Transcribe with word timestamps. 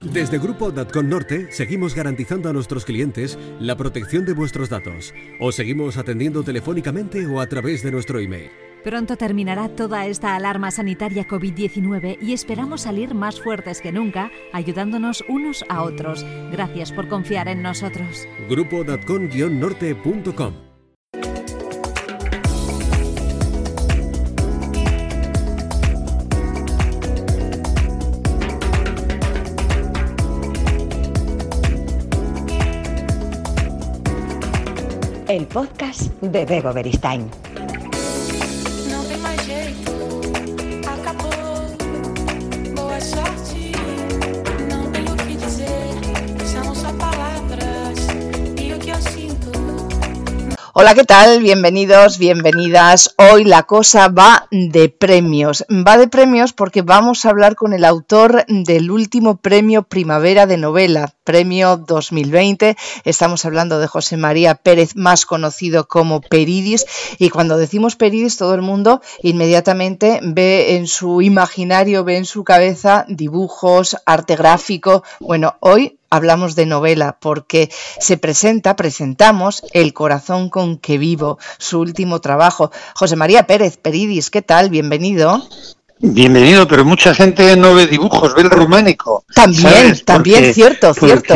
Desde 0.00 0.38
Grupo 0.38 0.70
Datcon 0.70 1.08
Norte 1.08 1.50
seguimos 1.50 1.96
garantizando 1.96 2.48
a 2.48 2.52
nuestros 2.52 2.84
clientes 2.84 3.36
la 3.58 3.76
protección 3.76 4.24
de 4.24 4.32
vuestros 4.32 4.68
datos. 4.68 5.12
Os 5.40 5.56
seguimos 5.56 5.96
atendiendo 5.96 6.44
telefónicamente 6.44 7.26
o 7.26 7.40
a 7.40 7.48
través 7.48 7.82
de 7.82 7.90
nuestro 7.90 8.20
email. 8.20 8.48
Pronto 8.84 9.16
terminará 9.16 9.68
toda 9.68 10.06
esta 10.06 10.36
alarma 10.36 10.70
sanitaria 10.70 11.26
COVID-19 11.26 12.18
y 12.22 12.32
esperamos 12.32 12.82
salir 12.82 13.12
más 13.12 13.40
fuertes 13.40 13.80
que 13.80 13.90
nunca, 13.90 14.30
ayudándonos 14.52 15.24
unos 15.28 15.64
a 15.68 15.82
otros. 15.82 16.24
Gracias 16.52 16.92
por 16.92 17.08
confiar 17.08 17.48
en 17.48 17.60
nosotros. 17.62 18.28
Grupo 18.48 18.84
el 35.28 35.46
podcast 35.46 36.10
de 36.22 36.46
Bego 36.46 36.72
Beristain. 36.72 37.30
Hola, 50.80 50.94
¿qué 50.94 51.02
tal? 51.02 51.42
Bienvenidos, 51.42 52.18
bienvenidas. 52.18 53.12
Hoy 53.16 53.42
la 53.42 53.64
cosa 53.64 54.06
va 54.06 54.46
de 54.52 54.88
premios. 54.88 55.64
Va 55.68 55.98
de 55.98 56.06
premios 56.06 56.52
porque 56.52 56.82
vamos 56.82 57.24
a 57.24 57.30
hablar 57.30 57.56
con 57.56 57.72
el 57.72 57.84
autor 57.84 58.46
del 58.46 58.92
último 58.92 59.38
premio 59.38 59.82
Primavera 59.82 60.46
de 60.46 60.56
Novela, 60.56 61.12
premio 61.24 61.78
2020. 61.78 62.76
Estamos 63.02 63.44
hablando 63.44 63.80
de 63.80 63.88
José 63.88 64.16
María 64.16 64.54
Pérez, 64.54 64.94
más 64.94 65.26
conocido 65.26 65.88
como 65.88 66.20
Peridis. 66.20 66.86
Y 67.18 67.30
cuando 67.30 67.58
decimos 67.58 67.96
Peridis, 67.96 68.36
todo 68.36 68.54
el 68.54 68.62
mundo 68.62 69.02
inmediatamente 69.20 70.20
ve 70.22 70.76
en 70.76 70.86
su 70.86 71.22
imaginario, 71.22 72.04
ve 72.04 72.18
en 72.18 72.24
su 72.24 72.44
cabeza 72.44 73.04
dibujos, 73.08 73.96
arte 74.06 74.36
gráfico. 74.36 75.02
Bueno, 75.18 75.56
hoy 75.58 75.97
hablamos 76.10 76.54
de 76.54 76.66
novela 76.66 77.18
porque 77.20 77.70
se 78.00 78.16
presenta, 78.16 78.76
presentamos 78.76 79.62
El 79.72 79.92
corazón 79.92 80.48
con 80.50 80.78
que 80.78 80.98
vivo, 80.98 81.38
su 81.58 81.80
último 81.80 82.20
trabajo. 82.20 82.70
José 82.94 83.16
María 83.16 83.46
Pérez 83.46 83.76
Peridis, 83.76 84.30
¿qué 84.30 84.42
tal? 84.42 84.70
Bienvenido. 84.70 85.42
Bienvenido, 86.00 86.68
pero 86.68 86.84
mucha 86.84 87.14
gente 87.14 87.56
no 87.56 87.74
ve 87.74 87.86
dibujos, 87.86 88.34
ve 88.34 88.42
el 88.42 88.50
románico. 88.50 89.24
También, 89.34 89.98
también, 90.04 90.54
cierto, 90.54 90.94
cierto. 90.94 91.34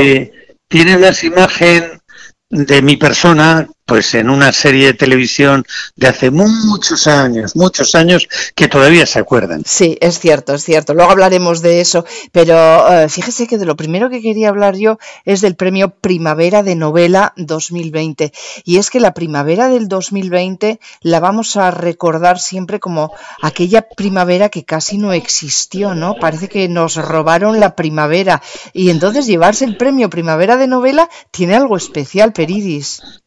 Tiene 0.69 0.98
las 0.98 1.25
imágenes 1.25 2.01
de 2.48 2.83
mi 2.83 2.97
persona, 2.97 3.69
pues 3.84 4.14
en 4.14 4.30
una 4.30 4.52
serie 4.52 4.86
de 4.86 4.94
televisión 4.94 5.64
de 5.97 6.08
hace 6.08 6.30
muchos 6.30 7.06
años, 7.06 7.56
muchos 7.56 7.94
años, 7.94 8.28
que 8.55 8.69
todavía 8.69 9.06
se 9.06 9.19
acuerdan. 9.19 9.62
Sí, 9.66 9.98
es 10.00 10.19
cierto, 10.19 10.55
es 10.55 10.64
cierto. 10.64 10.94
Luego 10.94 11.11
hablaremos 11.11 11.62
de 11.62 11.80
eso, 11.80 12.05
pero 12.30 12.55
eh, 12.92 13.08
fíjese 13.08 13.47
que 13.47 13.58
de 13.58 13.66
lo 13.66 13.77
primero 13.77 14.08
que 14.08 14.22
quería 14.22 14.48
hablar 14.48 14.77
yo 14.77 14.98
es 15.24 15.41
del 15.41 15.56
premio 15.56 15.91
Primavera 15.91 16.62
de 16.62 16.77
Novela 16.77 17.33
2020. 17.36 18.33
Y 18.64 18.78
es 18.78 18.91
que 18.91 19.00
la 19.00 19.14
primavera 19.14 19.69
del 19.69 19.89
2020 19.89 20.80
la 21.00 21.20
vamos 21.20 21.56
a 21.56 21.70
recordar 21.70 22.39
siempre 22.39 22.80
como 22.80 23.12
aquella 23.42 23.83
primavera 23.89 24.48
que 24.48 24.64
casi 24.64 24.98
no 24.98 25.12
existió, 25.12 25.94
¿no? 25.94 26.14
Parece 26.14 26.48
que 26.48 26.69
nos 26.69 26.96
robaron 26.96 27.61
la 27.61 27.74
primavera. 27.74 28.42
Y 28.72 28.91
entonces 28.91 29.27
llevarse 29.27 29.64
el 29.64 29.77
premio 29.77 30.11
Primavera 30.11 30.56
de 30.56 30.69
Novela 30.69 31.08
tiene 31.30 31.56
algo 31.56 31.77
especial, 31.77 32.33
Peridis. 32.33 33.22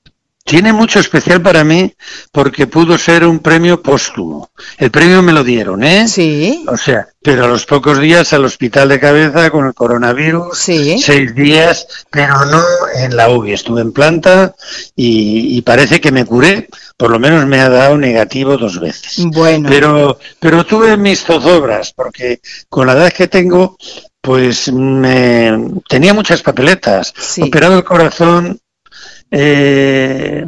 Tiene 0.48 0.74
mucho 0.74 1.00
especial 1.00 1.42
para 1.42 1.64
mí 1.64 1.92
porque 2.32 2.68
pudo 2.68 3.00
ser 3.00 3.26
un 3.26 3.40
premio 3.40 3.82
póstumo. 3.82 4.52
El 4.78 4.92
premio 4.92 5.24
me 5.24 5.34
lo 5.34 5.44
dieron, 5.44 5.84
¿eh? 5.84 6.08
Sí. 6.08 6.64
O 6.68 6.78
sea, 6.78 7.08
pero 7.24 7.46
a 7.46 7.48
los 7.48 7.66
pocos 7.66 8.00
días 8.00 8.32
al 8.32 8.46
hospital 8.46 8.90
de 8.90 9.00
cabeza 9.00 9.50
con 9.50 9.66
el 9.66 9.74
coronavirus, 9.74 10.56
sí. 10.56 11.00
seis 11.00 11.34
días, 11.34 11.88
pero 12.12 12.46
no 12.46 12.62
en 12.96 13.16
la 13.16 13.32
UBI. 13.32 13.54
Estuve 13.54 13.82
en 13.82 13.92
planta 13.92 14.54
y, 14.96 15.60
parece 15.64 16.00
que 16.00 16.12
me 16.12 16.26
curé. 16.26 16.70
Por 16.96 17.10
lo 17.10 17.18
menos 17.18 17.48
me 17.48 17.60
ha 17.60 17.68
dado 17.68 17.98
negativo 17.98 18.56
dos 18.56 18.80
veces. 18.80 19.26
Bueno. 19.34 19.68
Pero, 19.68 20.20
pero 20.40 20.64
tuve 20.64 20.96
mis 20.96 21.24
zozobras 21.24 21.92
porque 21.92 22.40
con 22.70 22.86
la 22.86 22.94
edad 22.94 23.12
que 23.12 23.28
tengo, 23.28 23.78
pues 24.22 24.72
me, 24.72 25.82
tenía 25.90 26.14
muchas 26.14 26.44
papeletas. 26.44 27.16
Operado 27.42 27.78
el 27.80 27.84
corazón 27.84 28.60
eh, 29.38 30.46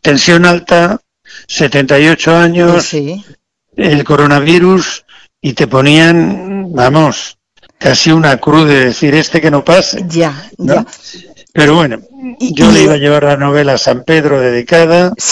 tensión 0.00 0.46
alta, 0.46 1.00
78 1.48 2.36
años, 2.36 2.94
el 3.76 4.04
coronavirus 4.04 5.04
y 5.40 5.54
te 5.54 5.66
ponían, 5.66 6.72
vamos, 6.72 7.36
casi 7.78 8.12
una 8.12 8.36
cruz 8.36 8.68
de 8.68 8.84
decir 8.86 9.14
este 9.16 9.40
que 9.40 9.50
no 9.50 9.64
pase. 9.64 10.04
Ya, 10.08 10.48
ya. 10.56 10.86
Pero 11.58 11.74
bueno, 11.74 11.98
yo 12.38 12.70
le 12.70 12.84
iba 12.84 12.92
a 12.92 12.98
llevar 12.98 13.24
la 13.24 13.36
novela 13.36 13.72
a 13.72 13.78
San 13.78 14.04
Pedro 14.04 14.40
dedicada. 14.40 15.12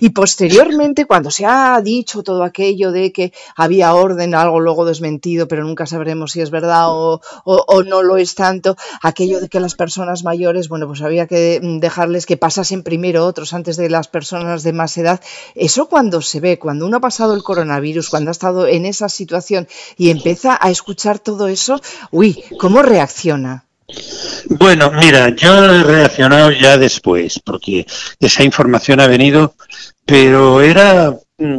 Y, 0.00 0.08
posteriormente, 0.08 1.06
cuando 1.06 1.30
se 1.30 1.46
ha 1.46 1.80
dicho 1.80 2.24
todo 2.24 2.42
aquello 2.42 2.90
de 2.90 3.12
que 3.12 3.32
había 3.54 3.94
orden, 3.94 4.34
algo 4.34 4.58
luego 4.58 4.84
desmentido, 4.84 5.46
pero 5.46 5.62
nunca 5.62 5.86
sabremos 5.86 6.32
si 6.32 6.40
es 6.40 6.50
verdad 6.50 6.86
o, 6.88 7.20
o, 7.44 7.82
no 7.84 8.02
lo 8.02 8.16
es 8.16 8.34
tanto, 8.34 8.76
aquello 9.00 9.40
de 9.40 9.48
que 9.48 9.60
las 9.60 9.76
personas 9.76 10.24
mayores, 10.24 10.68
bueno, 10.68 10.88
pues 10.88 11.00
había 11.00 11.28
que 11.28 11.60
dejarles 11.62 12.26
que 12.26 12.36
pasasen 12.36 12.82
primero 12.82 13.24
otros 13.24 13.54
antes 13.54 13.76
de 13.76 13.88
las 13.88 14.08
personas 14.08 14.64
de 14.64 14.72
más 14.72 14.98
edad. 14.98 15.20
Eso 15.54 15.88
cuando 15.88 16.20
se 16.20 16.40
ve, 16.40 16.58
cuando 16.58 16.86
uno 16.86 16.96
ha 16.96 17.00
pasado 17.00 17.34
el 17.34 17.44
coronavirus, 17.44 18.10
cuando 18.10 18.30
ha 18.30 18.32
estado 18.32 18.66
en 18.66 18.86
esa 18.86 19.08
situación 19.08 19.68
y 19.96 20.10
empieza 20.10 20.58
a 20.60 20.70
escuchar 20.70 21.20
todo 21.20 21.46
eso, 21.46 21.80
uy, 22.10 22.42
¿cómo 22.58 22.82
reacciona? 22.82 23.64
Bueno, 24.48 24.90
mira, 24.90 25.30
yo 25.30 25.64
he 25.64 25.82
reaccionado 25.82 26.50
ya 26.50 26.76
después, 26.76 27.40
porque 27.40 27.86
esa 28.20 28.44
información 28.44 29.00
ha 29.00 29.06
venido, 29.06 29.54
pero 30.04 30.60
era 30.60 31.14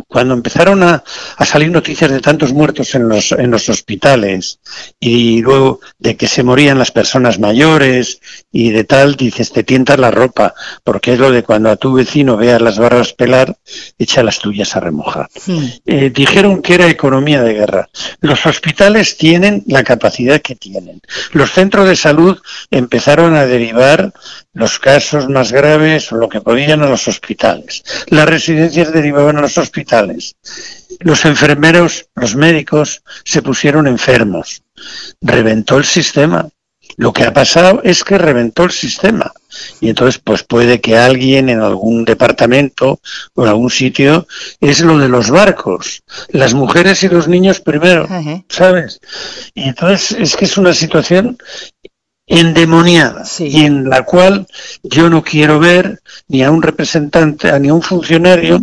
cuando 0.08 0.34
empezaron 0.34 0.84
a, 0.84 1.04
salir 1.46 1.70
noticias 1.70 2.10
de 2.10 2.22
tantos 2.22 2.54
muertos 2.54 2.96
en 2.96 3.10
los, 3.10 3.34
en 3.34 3.52
los 3.52 3.68
hospitales 3.68 4.60
y 5.00 5.42
luego 5.42 5.82
de 6.00 6.16
que 6.16 6.28
se 6.28 6.44
morían 6.44 6.80
las 6.80 6.92
personas 6.92 7.40
mayores 7.40 8.22
y 8.52 8.72
de 8.72 8.86
tal, 8.86 9.16
dices, 9.16 9.52
te 9.52 9.64
tientas 9.64 10.00
la 10.00 10.12
ropa, 10.12 10.54
porque 10.84 11.14
es 11.14 11.20
lo 11.20 11.30
de 11.30 11.44
cuando 11.44 11.70
a 11.70 11.76
tu 11.76 11.94
vecino 11.94 12.38
veas 12.38 12.62
las 12.62 12.80
barras 12.80 13.14
pelar, 13.14 13.58
echa 13.98 14.24
las 14.24 14.40
tuyas 14.40 14.76
a 14.76 14.80
remojar. 14.80 15.28
Eh, 15.86 16.10
dijeron 16.10 16.62
que 16.62 16.76
era 16.76 16.88
economía 16.88 17.44
de 17.44 17.54
guerra. 17.54 17.90
Los 18.22 18.46
hospitales 18.46 19.18
tienen 19.18 19.64
la 19.68 19.84
capacidad 19.84 20.42
que 20.42 20.56
tienen. 20.56 21.02
Los 21.34 21.52
centros 21.52 21.88
de 21.88 21.98
salud 21.98 22.38
empezaron 22.72 23.36
a 23.36 23.46
derivar 23.46 24.14
los 24.54 24.80
casos 24.80 25.28
más 25.28 25.52
graves 25.52 26.12
o 26.14 26.16
lo 26.16 26.30
que 26.30 26.40
podían 26.40 26.82
a 26.82 26.88
los 26.88 27.10
hospitales. 27.10 27.84
Las 28.08 28.28
residencias 28.28 28.94
derivaban 28.94 29.38
a 29.38 29.42
los 29.42 29.58
hospitales. 29.58 29.65
Los 31.00 31.26
enfermeros, 31.26 32.08
los 32.16 32.36
médicos 32.36 33.04
se 33.24 33.42
pusieron 33.42 33.88
enfermos. 33.88 34.64
Reventó 35.22 35.78
el 35.78 35.86
sistema. 35.86 36.48
Lo 36.98 37.12
que 37.12 37.24
ha 37.24 37.34
pasado 37.34 37.82
es 37.84 38.04
que 38.04 38.18
reventó 38.18 38.64
el 38.64 38.72
sistema. 38.72 39.32
Y 39.82 39.90
entonces, 39.90 40.22
pues 40.24 40.44
puede 40.44 40.80
que 40.80 40.98
alguien 40.98 41.50
en 41.50 41.60
algún 41.60 42.06
departamento 42.06 43.00
o 43.34 43.44
en 43.44 43.50
algún 43.50 43.70
sitio 43.70 44.28
es 44.62 44.82
lo 44.82 44.98
de 44.98 45.10
los 45.10 45.30
barcos. 45.30 46.04
Las 46.30 46.54
mujeres 46.54 47.04
y 47.04 47.10
los 47.10 47.28
niños 47.28 47.60
primero, 47.60 48.08
¿sabes? 48.48 49.00
Y 49.54 49.64
entonces 49.64 50.18
es 50.20 50.36
que 50.36 50.46
es 50.46 50.58
una 50.58 50.74
situación 50.74 51.38
endemoniada 52.28 53.24
y 53.40 53.66
en 53.66 53.90
la 53.90 54.04
cual 54.04 54.48
yo 54.84 55.10
no 55.10 55.24
quiero 55.24 55.60
ver 55.60 56.02
ni 56.28 56.44
a 56.44 56.52
un 56.52 56.62
representante, 56.62 57.60
ni 57.60 57.70
a 57.70 57.74
un 57.74 57.82
funcionario, 57.82 58.62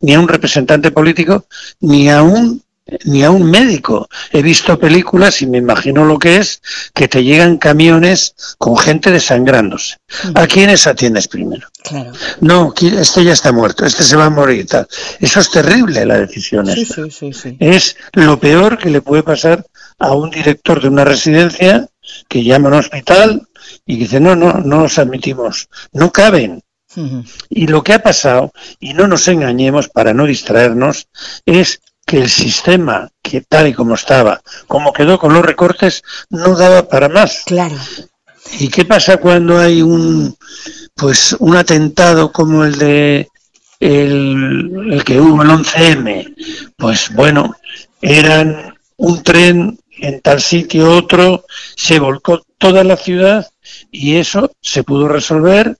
ni 0.00 0.14
a 0.14 0.20
un 0.20 0.28
representante 0.28 0.90
político, 0.90 1.46
ni 1.80 2.08
a 2.08 2.22
un 2.22 2.62
ni 3.04 3.22
a 3.22 3.30
un 3.30 3.50
médico. 3.50 4.08
He 4.32 4.42
visto 4.42 4.78
películas 4.78 5.42
y 5.42 5.46
me 5.46 5.58
imagino 5.58 6.04
lo 6.04 6.18
que 6.18 6.36
es 6.36 6.62
que 6.94 7.08
te 7.08 7.22
llegan 7.22 7.58
camiones 7.58 8.34
con 8.58 8.76
gente 8.76 9.10
desangrándose. 9.10 9.96
¿A 10.34 10.46
quiénes 10.46 10.86
atiendes 10.86 11.28
primero? 11.28 11.68
Claro. 11.82 12.12
No, 12.40 12.74
este 12.80 13.24
ya 13.24 13.32
está 13.32 13.52
muerto, 13.52 13.84
este 13.84 14.02
se 14.02 14.16
va 14.16 14.26
a 14.26 14.30
morir. 14.30 14.66
Tal. 14.66 14.86
Eso 15.18 15.40
es 15.40 15.50
terrible 15.50 16.04
la 16.04 16.18
decisión. 16.18 16.68
es 17.58 17.96
lo 18.12 18.38
peor 18.38 18.78
que 18.78 18.90
le 18.90 19.02
puede 19.02 19.22
pasar 19.22 19.66
a 19.98 20.14
un 20.14 20.30
director 20.30 20.80
de 20.80 20.88
una 20.88 21.04
residencia 21.04 21.88
que 22.28 22.42
llama 22.42 22.68
a 22.68 22.72
un 22.72 22.78
hospital 22.78 23.48
y 23.86 23.96
dice, 23.96 24.20
no, 24.20 24.34
no, 24.34 24.54
no 24.54 24.82
los 24.82 24.98
admitimos, 24.98 25.68
no 25.92 26.10
caben. 26.10 26.62
Y 27.48 27.68
lo 27.68 27.84
que 27.84 27.92
ha 27.92 28.02
pasado, 28.02 28.52
y 28.80 28.94
no 28.94 29.06
nos 29.06 29.28
engañemos 29.28 29.88
para 29.88 30.12
no 30.12 30.26
distraernos, 30.26 31.06
es 31.46 31.80
que 32.10 32.18
el 32.18 32.28
sistema, 32.28 33.08
que 33.22 33.42
tal 33.42 33.68
y 33.68 33.72
como 33.72 33.94
estaba, 33.94 34.42
como 34.66 34.92
quedó 34.92 35.16
con 35.16 35.32
los 35.32 35.44
recortes, 35.44 36.02
no 36.28 36.56
daba 36.56 36.88
para 36.88 37.08
más. 37.08 37.44
Claro. 37.46 37.76
¿Y 38.58 38.66
qué 38.66 38.84
pasa 38.84 39.18
cuando 39.18 39.60
hay 39.60 39.80
un 39.80 40.36
pues 40.96 41.36
un 41.38 41.54
atentado 41.54 42.32
como 42.32 42.64
el 42.64 42.78
de 42.78 43.28
el, 43.78 44.88
el 44.90 45.04
que 45.04 45.20
hubo 45.20 45.40
el 45.44 45.50
11M? 45.50 46.34
Pues 46.76 47.14
bueno, 47.14 47.54
eran 48.02 48.74
un 48.96 49.22
tren 49.22 49.78
en 50.00 50.20
tal 50.20 50.40
sitio 50.40 50.90
otro, 50.90 51.44
se 51.76 52.00
volcó 52.00 52.42
toda 52.58 52.82
la 52.82 52.96
ciudad 52.96 53.48
y 53.92 54.16
eso 54.16 54.50
se 54.60 54.82
pudo 54.82 55.06
resolver 55.06 55.78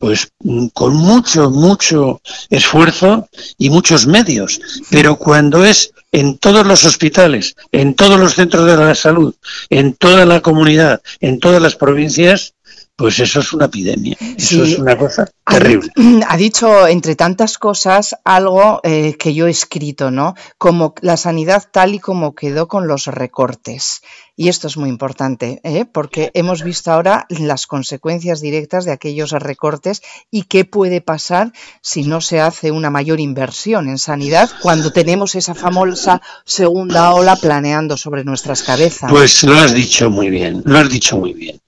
pues 0.00 0.32
mm, 0.42 0.68
con 0.68 0.96
mucho, 0.96 1.50
mucho 1.50 2.22
esfuerzo 2.48 3.28
y 3.58 3.68
muchos 3.68 4.06
medios. 4.06 4.58
Pero 4.90 5.16
cuando 5.16 5.62
es 5.62 5.92
en 6.10 6.38
todos 6.38 6.66
los 6.66 6.84
hospitales, 6.84 7.54
en 7.70 7.94
todos 7.94 8.18
los 8.18 8.34
centros 8.34 8.66
de 8.66 8.76
la 8.78 8.94
salud, 8.94 9.34
en 9.68 9.92
toda 9.92 10.24
la 10.24 10.40
comunidad, 10.40 11.02
en 11.20 11.38
todas 11.38 11.60
las 11.60 11.76
provincias, 11.76 12.54
pues 13.00 13.18
eso 13.18 13.40
es 13.40 13.54
una 13.54 13.64
epidemia, 13.64 14.14
eso 14.36 14.62
es 14.62 14.78
una 14.78 14.94
cosa 14.94 15.26
terrible. 15.46 15.90
Ha, 16.28 16.36
dicho, 16.36 16.86
entre 16.86 17.16
tantas 17.16 17.56
cosas, 17.56 18.14
algo 18.24 18.80
eh, 18.84 19.16
que 19.18 19.32
yo 19.32 19.46
he 19.46 19.50
escrito, 19.50 20.10
¿no? 20.10 20.34
Como 20.58 20.94
la 21.00 21.16
sanidad 21.16 21.64
tal 21.72 21.94
y 21.94 21.98
como 21.98 22.34
quedó 22.34 22.68
con 22.68 22.86
los 22.86 23.06
recortes. 23.06 24.02
Y 24.36 24.48
esto 24.48 24.68
es 24.68 24.76
muy 24.76 24.88
importante, 24.90 25.60
¿eh? 25.64 25.84
porque 25.84 26.30
hemos 26.34 26.62
visto 26.62 26.92
ahora 26.92 27.26
las 27.28 27.66
consecuencias 27.66 28.40
directas 28.40 28.84
de 28.84 28.92
aquellos 28.92 29.32
recortes 29.32 30.02
y 30.30 30.44
qué 30.44 30.64
puede 30.64 31.00
pasar 31.00 31.52
si 31.82 32.04
no 32.04 32.20
se 32.20 32.40
hace 32.40 32.70
una 32.70 32.90
mayor 32.90 33.20
inversión 33.20 33.88
en 33.88 33.98
sanidad 33.98 34.50
cuando 34.62 34.92
tenemos 34.92 35.34
esa 35.34 35.54
famosa 35.54 36.22
segunda 36.44 37.12
ola 37.12 37.36
planeando 37.36 37.96
sobre 37.96 38.24
nuestras 38.24 38.62
cabezas. 38.62 39.10
Pues 39.10 39.42
lo 39.42 39.54
has 39.54 39.74
dicho 39.74 40.10
muy 40.10 40.30
bien, 40.30 40.62
lo 40.64 40.78
has 40.78 40.88
dicho 40.88 41.18
muy 41.18 41.34
bien. 41.34 41.60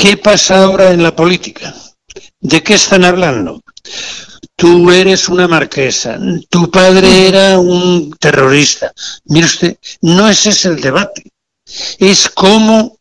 ¿Qué 0.00 0.16
pasa 0.16 0.64
ahora 0.64 0.92
en 0.92 1.02
la 1.02 1.14
política? 1.14 1.74
¿De 2.40 2.62
qué 2.62 2.72
están 2.72 3.04
hablando? 3.04 3.62
Tú 4.56 4.90
eres 4.90 5.28
una 5.28 5.46
marquesa, 5.46 6.18
tu 6.48 6.70
padre 6.70 7.28
era 7.28 7.58
un 7.58 8.10
terrorista. 8.18 8.94
Mire 9.26 9.44
usted, 9.44 9.76
no 10.00 10.26
ese 10.26 10.48
es 10.48 10.64
el 10.64 10.80
debate. 10.80 11.30
Es 11.98 12.30
cómo 12.30 12.96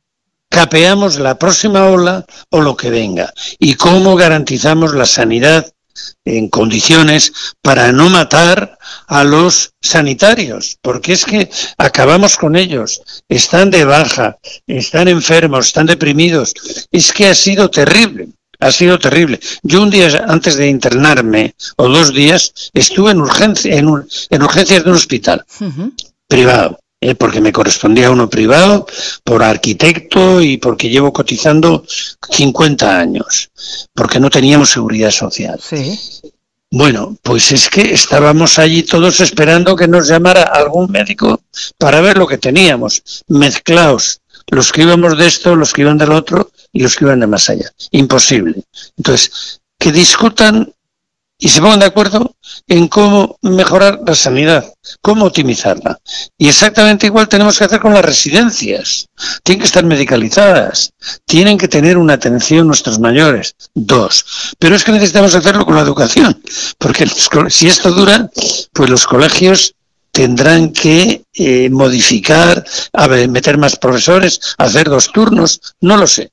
capeamos 0.49 1.19
la 1.19 1.39
próxima 1.39 1.85
ola 1.85 2.25
o 2.49 2.59
lo 2.59 2.75
que 2.75 2.89
venga 2.89 3.33
y 3.59 3.75
cómo 3.75 4.17
garantizamos 4.17 4.93
la 4.93 5.05
sanidad 5.05 5.71
en 6.25 6.49
condiciones 6.49 7.33
para 7.61 7.91
no 7.91 8.09
matar 8.09 8.77
a 9.07 9.23
los 9.23 9.73
sanitarios, 9.81 10.77
porque 10.81 11.13
es 11.13 11.25
que 11.25 11.49
acabamos 11.77 12.37
con 12.37 12.55
ellos, 12.55 13.01
están 13.27 13.69
de 13.69 13.85
baja, 13.85 14.37
están 14.67 15.07
enfermos, 15.07 15.67
están 15.67 15.87
deprimidos, 15.87 16.53
es 16.91 17.11
que 17.11 17.27
ha 17.27 17.35
sido 17.35 17.69
terrible. 17.69 18.29
Ha 18.61 18.73
sido 18.73 18.99
terrible. 18.99 19.39
Yo 19.63 19.81
un 19.81 19.89
día 19.89 20.25
antes 20.27 20.57
de 20.57 20.67
internarme, 20.67 21.55
o 21.77 21.87
dos 21.87 22.13
días, 22.13 22.71
estuve 22.73 23.11
en, 23.11 23.21
urgencia, 23.21 23.73
en, 23.73 23.87
urgencias 23.87 24.83
de 24.83 24.89
un 24.89 24.97
hospital 24.97 25.45
privado. 26.27 26.77
Eh, 27.01 27.15
porque 27.15 27.39
me 27.39 27.53
correspondía 27.53 28.11
uno 28.11 28.29
privado, 28.29 28.85
por 29.23 29.41
arquitecto 29.41 30.41
y 30.41 30.57
porque 30.57 30.89
llevo 30.89 31.13
cotizando 31.13 31.85
50 32.29 32.99
años, 32.99 33.49
porque 33.93 34.19
no 34.19 34.29
teníamos 34.29 34.71
seguridad 34.71 35.11
social. 35.11 35.59
Sí. 35.63 35.97
Bueno, 36.71 37.17
pues 37.23 37.51
es 37.51 37.69
que 37.69 37.93
estábamos 37.93 38.59
allí 38.59 38.83
todos 38.83 39.21
esperando 39.21 39.75
que 39.75 39.87
nos 39.87 40.07
llamara 40.07 40.43
algún 40.43 40.91
médico 40.91 41.41
para 41.77 42.01
ver 42.01 42.17
lo 42.17 42.27
que 42.27 42.37
teníamos, 42.37 43.01
mezclados, 43.27 44.21
los 44.51 44.71
que 44.71 44.83
íbamos 44.83 45.17
de 45.17 45.25
esto, 45.25 45.55
los 45.55 45.73
que 45.73 45.81
iban 45.81 45.97
del 45.97 46.11
otro 46.11 46.51
y 46.71 46.83
los 46.83 46.95
que 46.95 47.05
iban 47.05 47.21
de 47.21 47.27
más 47.27 47.49
allá. 47.49 47.71
Imposible. 47.91 48.61
Entonces, 48.97 49.61
que 49.79 49.91
discutan 49.91 50.71
y 51.39 51.47
se 51.47 51.61
pongan 51.61 51.79
de 51.79 51.85
acuerdo 51.85 52.35
en 52.67 52.89
cómo 52.89 53.37
mejorar 53.41 54.01
la 54.05 54.13
sanidad, 54.13 54.73
cómo 55.01 55.25
optimizarla. 55.25 55.97
Y 56.37 56.49
exactamente 56.49 57.07
igual 57.07 57.29
tenemos 57.29 57.57
que 57.57 57.63
hacer 57.63 57.79
con 57.79 57.93
las 57.93 58.03
residencias. 58.03 59.07
Tienen 59.41 59.61
que 59.61 59.65
estar 59.65 59.85
medicalizadas, 59.85 60.91
tienen 61.25 61.57
que 61.57 61.69
tener 61.69 61.97
una 61.97 62.13
atención 62.13 62.67
nuestros 62.67 62.99
mayores. 62.99 63.55
Dos. 63.73 64.53
Pero 64.59 64.75
es 64.75 64.83
que 64.83 64.91
necesitamos 64.91 65.33
hacerlo 65.33 65.65
con 65.65 65.75
la 65.75 65.81
educación, 65.81 66.43
porque 66.77 67.07
si 67.49 67.67
esto 67.67 67.91
dura, 67.91 68.29
pues 68.73 68.89
los 68.89 69.07
colegios 69.07 69.73
tendrán 70.11 70.73
que 70.73 71.23
eh, 71.33 71.69
modificar, 71.69 72.65
meter 73.29 73.57
más 73.57 73.77
profesores, 73.77 74.41
hacer 74.57 74.89
dos 74.89 75.11
turnos, 75.13 75.61
no 75.79 75.95
lo 75.95 76.07
sé. 76.07 76.31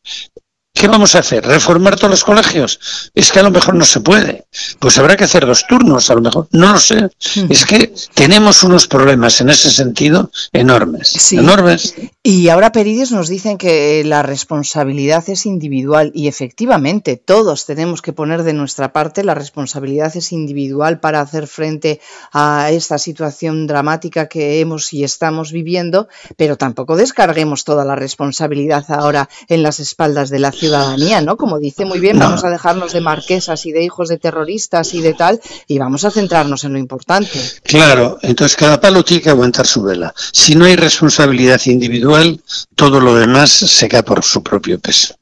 ¿Qué 0.76 0.88
vamos 0.88 1.14
a 1.14 1.20
hacer? 1.20 1.42
¿Reformar 1.42 1.96
todos 1.96 2.10
los 2.10 2.22
colegios? 2.22 3.10
Es 3.14 3.32
que 3.32 3.38
a 3.38 3.42
lo 3.42 3.50
mejor 3.50 3.74
no 3.74 3.86
se 3.86 4.00
puede. 4.00 4.44
Pues 4.78 4.98
habrá 4.98 5.16
que 5.16 5.24
hacer 5.24 5.46
dos 5.46 5.66
turnos, 5.66 6.10
a 6.10 6.14
lo 6.14 6.20
mejor. 6.20 6.48
No 6.52 6.70
lo 6.70 6.78
sé. 6.78 7.08
Es 7.48 7.64
que 7.64 7.94
tenemos 8.12 8.62
unos 8.62 8.86
problemas 8.86 9.40
en 9.40 9.48
ese 9.48 9.70
sentido 9.70 10.30
enormes. 10.52 11.32
Enormes. 11.32 11.94
Y 12.22 12.50
ahora 12.50 12.72
Perides 12.72 13.10
nos 13.10 13.28
dicen 13.28 13.56
que 13.56 14.04
la 14.04 14.22
responsabilidad 14.22 15.24
es 15.30 15.46
individual 15.46 16.12
y 16.14 16.28
efectivamente 16.28 17.16
todos 17.16 17.64
tenemos 17.64 18.02
que 18.02 18.12
poner 18.12 18.42
de 18.42 18.52
nuestra 18.52 18.92
parte. 18.92 19.24
La 19.24 19.34
responsabilidad 19.34 20.14
es 20.14 20.30
individual 20.30 21.00
para 21.00 21.22
hacer 21.22 21.46
frente 21.46 22.00
a 22.32 22.70
esta 22.70 22.98
situación 22.98 23.66
dramática 23.66 24.28
que 24.28 24.60
hemos 24.60 24.92
y 24.92 25.04
estamos 25.04 25.52
viviendo, 25.52 26.08
pero 26.36 26.56
tampoco 26.56 26.96
descarguemos 26.96 27.64
toda 27.64 27.86
la 27.86 27.96
responsabilidad 27.96 28.84
ahora 28.90 29.30
en 29.48 29.62
las 29.62 29.80
espaldas 29.80 30.28
de 30.28 30.40
la 30.40 30.52
ciudad 30.52 30.65
ciudadanía, 30.66 31.20
¿no? 31.20 31.36
Como 31.36 31.58
dice 31.58 31.84
muy 31.84 32.00
bien, 32.00 32.18
vamos 32.18 32.44
a 32.44 32.50
dejarnos 32.50 32.92
de 32.92 33.00
marquesas 33.00 33.64
y 33.66 33.72
de 33.72 33.84
hijos 33.84 34.08
de 34.08 34.18
terroristas 34.18 34.94
y 34.94 35.00
de 35.00 35.14
tal, 35.14 35.40
y 35.68 35.78
vamos 35.78 36.04
a 36.04 36.10
centrarnos 36.10 36.64
en 36.64 36.72
lo 36.72 36.78
importante. 36.78 37.40
Claro, 37.62 38.18
entonces 38.22 38.56
cada 38.56 38.80
palo 38.80 39.04
tiene 39.04 39.22
que 39.22 39.30
aguantar 39.30 39.66
su 39.66 39.82
vela. 39.82 40.12
Si 40.32 40.54
no 40.54 40.64
hay 40.64 40.76
responsabilidad 40.76 41.60
individual, 41.66 42.40
todo 42.74 43.00
lo 43.00 43.14
demás 43.14 43.50
se 43.50 43.88
cae 43.88 44.02
por 44.02 44.24
su 44.24 44.42
propio 44.42 44.78
peso. 44.80 45.14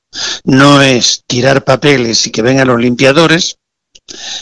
No 0.44 0.80
es 0.80 1.24
tirar 1.26 1.64
papeles 1.64 2.26
y 2.26 2.30
que 2.30 2.42
vengan 2.42 2.68
los 2.68 2.80
limpiadores, 2.80 3.58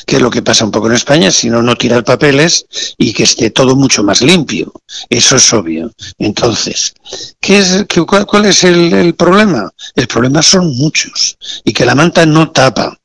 que 0.06 0.16
es 0.16 0.22
lo 0.22 0.30
que 0.30 0.42
pasa 0.42 0.64
un 0.64 0.70
poco 0.70 0.88
en 0.88 0.94
España, 0.94 1.30
sino 1.30 1.62
no 1.62 1.76
tirar 1.76 2.04
papeles 2.04 2.66
y 2.98 3.12
que 3.12 3.22
esté 3.22 3.50
todo 3.50 3.76
mucho 3.76 4.02
más 4.02 4.20
limpio. 4.22 4.72
Eso 5.08 5.36
es 5.36 5.52
obvio. 5.52 5.92
Entonces, 6.18 6.94
¿qué 7.40 7.58
es, 7.58 7.86
cuál, 8.26 8.46
es 8.46 8.64
el, 8.64 9.14
problema? 9.14 9.70
El 9.94 10.08
problema 10.08 10.42
son 10.42 10.76
muchos 10.76 11.36
y 11.64 11.72
que 11.72 11.84
la 11.84 11.94
manta 11.94 12.26
no 12.26 12.50
tapa. 12.50 12.98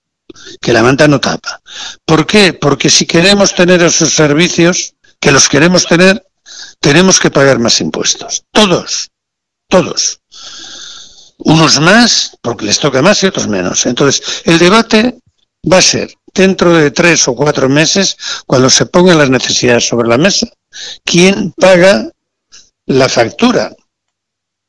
Que 0.62 0.74
la 0.74 0.84
manta 0.84 1.08
no 1.08 1.20
tapa. 1.20 1.62
¿Por 2.06 2.26
qué? 2.26 2.54
Porque 2.54 2.90
si 2.90 3.06
queremos 3.06 3.54
tener 3.54 3.82
esos 3.82 4.14
servicios, 4.14 4.94
que 5.20 5.32
los 5.32 5.50
queremos 5.50 5.86
tener, 5.86 6.26
tenemos 6.80 7.20
que 7.20 7.32
pagar 7.32 7.60
más 7.60 7.80
impuestos. 7.82 8.44
Todos. 8.52 9.10
Todos. 9.68 10.22
Unos 11.40 11.80
más, 11.80 12.38
porque 12.42 12.66
les 12.66 12.80
toca 12.80 13.02
más 13.02 13.22
y 13.24 13.28
otros 13.28 13.48
menos. 13.48 13.86
Entonces, 13.86 14.42
el 14.46 14.58
debate 14.58 15.20
va 15.72 15.78
a 15.80 15.82
ser 15.82 16.14
dentro 16.38 16.74
de 16.74 16.92
tres 16.92 17.28
o 17.28 17.36
cuatro 17.36 17.68
meses, 17.68 18.18
cuando 18.46 18.70
se 18.70 18.86
pongan 18.86 19.18
las 19.18 19.30
necesidades 19.30 19.88
sobre 19.88 20.08
la 20.08 20.18
mesa, 20.18 20.48
¿quién 21.04 21.52
paga 21.52 22.10
la 22.86 23.10
factura? 23.10 23.76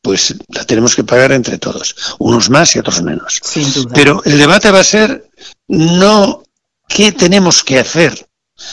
Pues 0.02 0.34
la 0.48 0.64
tenemos 0.64 0.94
que 0.96 1.04
pagar 1.04 1.32
entre 1.32 1.58
todos, 1.58 1.94
unos 2.18 2.50
más 2.50 2.74
y 2.74 2.78
otros 2.78 3.02
menos. 3.02 3.40
Pero 3.94 4.22
el 4.24 4.38
debate 4.38 4.70
va 4.70 4.80
a 4.80 4.84
ser 4.84 5.28
no 5.66 6.42
qué 6.88 7.12
tenemos 7.12 7.62
que 7.62 7.78
hacer, 7.78 8.26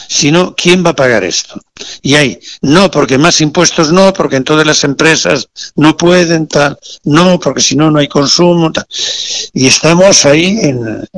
sino 0.07 0.55
quién 0.55 0.85
va 0.85 0.91
a 0.91 0.95
pagar 0.95 1.23
esto. 1.23 1.59
Y 2.01 2.15
ahí, 2.15 2.39
no, 2.61 2.89
porque 2.89 3.17
más 3.17 3.41
impuestos 3.41 3.91
no, 3.91 4.13
porque 4.13 4.37
en 4.37 4.43
todas 4.43 4.65
las 4.65 4.83
empresas 4.83 5.49
no 5.75 5.95
pueden, 5.97 6.47
tal, 6.47 6.77
no, 7.03 7.39
porque 7.39 7.61
si 7.61 7.75
no, 7.75 7.91
no 7.91 7.99
hay 7.99 8.07
consumo, 8.07 8.71
tal. 8.71 8.85
Y 9.53 9.67
estamos 9.67 10.25
ahí 10.25 10.57
en, 10.61 11.09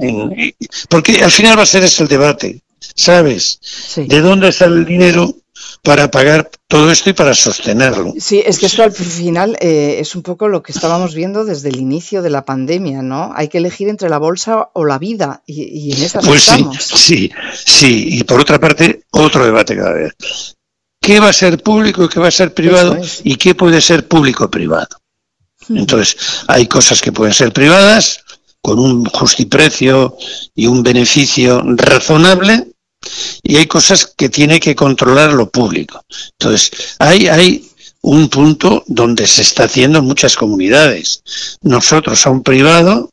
Porque 0.90 1.24
al 1.24 1.32
final 1.32 1.58
va 1.58 1.64
a 1.64 1.68
ser 1.68 1.84
ese 1.84 2.04
el 2.04 2.10
debate, 2.10 2.62
¿sabes? 2.96 3.60
¿De 3.96 4.22
dónde 4.22 4.52
sale 4.52 4.78
el 4.78 4.86
dinero 4.86 5.36
para 5.84 6.12
pagar 6.12 6.50
todo 6.68 6.92
esto 6.92 7.10
y 7.10 7.14
para 7.14 7.34
sostenerlo. 7.34 8.14
Sí, 8.20 8.42
es 8.46 8.60
que 8.60 8.66
esto 8.66 8.84
al 8.84 8.92
final 8.92 9.58
eh, 9.62 9.98
es 10.00 10.16
un 10.16 10.22
poco 10.22 10.48
lo 10.48 10.64
que 10.64 10.72
estábamos 10.72 11.16
viendo 11.16 11.46
desde 11.46 11.70
el 11.70 11.78
inicio 11.78 12.22
de 12.22 12.30
la 12.30 12.46
pandemia, 12.46 13.02
¿no? 13.02 13.32
Hay 13.36 13.48
que 13.48 13.60
elegir 13.60 13.88
entre 13.88 14.10
la 14.10 14.18
bolsa 14.18 14.70
o 14.74 14.86
la 14.86 15.00
vida 15.00 15.44
y, 15.46 15.94
en 15.94 16.04
esa 16.04 16.20
pues 16.20 16.42
estamos. 16.42 16.78
Sí, 16.84 16.96
sí, 16.96 17.32
sí. 17.66 18.08
Y 18.18 18.24
por 18.24 18.40
otra 18.40 18.60
parte, 18.60 19.04
otro 19.12 19.46
debate 19.46 19.76
cada 19.76 19.94
vez. 19.94 20.14
¿Qué 21.00 21.20
va 21.20 21.30
a 21.30 21.34
ser 21.34 21.62
público 21.64 22.04
y 22.04 22.10
qué 22.10 22.20
va 22.20 22.28
a 22.28 22.32
ser 22.32 22.54
privado? 22.54 22.98
¿Y 23.24 23.36
qué 23.38 23.56
puede 23.56 23.80
ser 23.82 24.08
público-privado? 24.08 24.98
Entonces, 25.70 26.18
hay 26.48 26.68
cosas 26.68 27.02
que 27.02 27.12
pueden 27.12 27.34
ser 27.34 27.54
privadas 27.54 28.24
con 28.62 28.80
un 28.80 29.06
justiprecio 29.06 30.18
y 30.56 30.68
un 30.68 30.84
beneficio 30.84 31.64
razonable 31.66 32.68
y 33.44 33.58
hay 33.58 33.68
cosas 33.68 34.14
que 34.18 34.30
tiene 34.30 34.60
que 34.60 34.76
controlar 34.76 35.34
lo 35.34 35.50
público. 35.50 36.04
Entonces, 36.40 36.72
hay, 37.00 37.28
hay 37.28 37.70
un 38.02 38.30
punto 38.30 38.84
donde 38.88 39.28
se 39.28 39.42
está 39.42 39.64
haciendo 39.64 40.00
en 40.00 40.06
muchas 40.06 40.36
comunidades. 40.36 41.24
Nosotros 41.62 42.26
a 42.26 42.30
un 42.30 42.44
privado, 42.44 43.10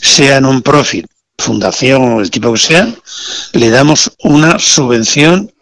sea 0.00 0.38
un 0.38 0.62
profit, 0.62 1.06
fundación 1.38 2.14
o 2.14 2.20
el 2.20 2.30
tipo 2.30 2.52
que 2.52 2.58
sea, 2.58 2.94
le 3.52 3.70
damos 3.70 4.12
una 4.20 4.58
subvención 4.58 5.52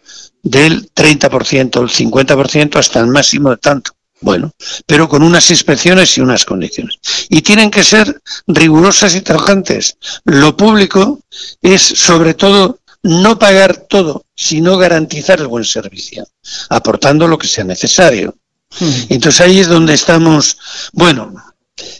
del 0.41 0.91
30%, 0.93 1.81
el 1.81 1.89
50% 1.89 2.75
hasta 2.77 2.99
el 2.99 3.07
máximo 3.07 3.49
de 3.51 3.57
tanto. 3.57 3.91
Bueno, 4.21 4.51
pero 4.85 5.09
con 5.09 5.21
unas 5.21 5.49
inspecciones 5.49 6.17
y 6.17 6.21
unas 6.21 6.45
condiciones. 6.45 6.97
Y 7.29 7.41
tienen 7.41 7.69
que 7.69 7.83
ser 7.83 8.21
rigurosas 8.47 9.15
y 9.15 9.21
tajantes. 9.21 9.97
Lo 10.23 10.55
público 10.55 11.19
es, 11.61 11.81
sobre 11.81 12.33
todo, 12.33 12.79
no 13.03 13.37
pagar 13.37 13.75
todo, 13.75 14.25
sino 14.35 14.77
garantizar 14.77 15.39
el 15.39 15.47
buen 15.47 15.65
servicio, 15.65 16.25
aportando 16.69 17.27
lo 17.27 17.37
que 17.37 17.47
sea 17.47 17.63
necesario. 17.63 18.35
Hmm. 18.79 18.91
Entonces 19.09 19.41
ahí 19.41 19.59
es 19.59 19.67
donde 19.67 19.93
estamos, 19.93 20.57
bueno, 20.93 21.33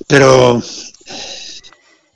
pero... 0.07 0.61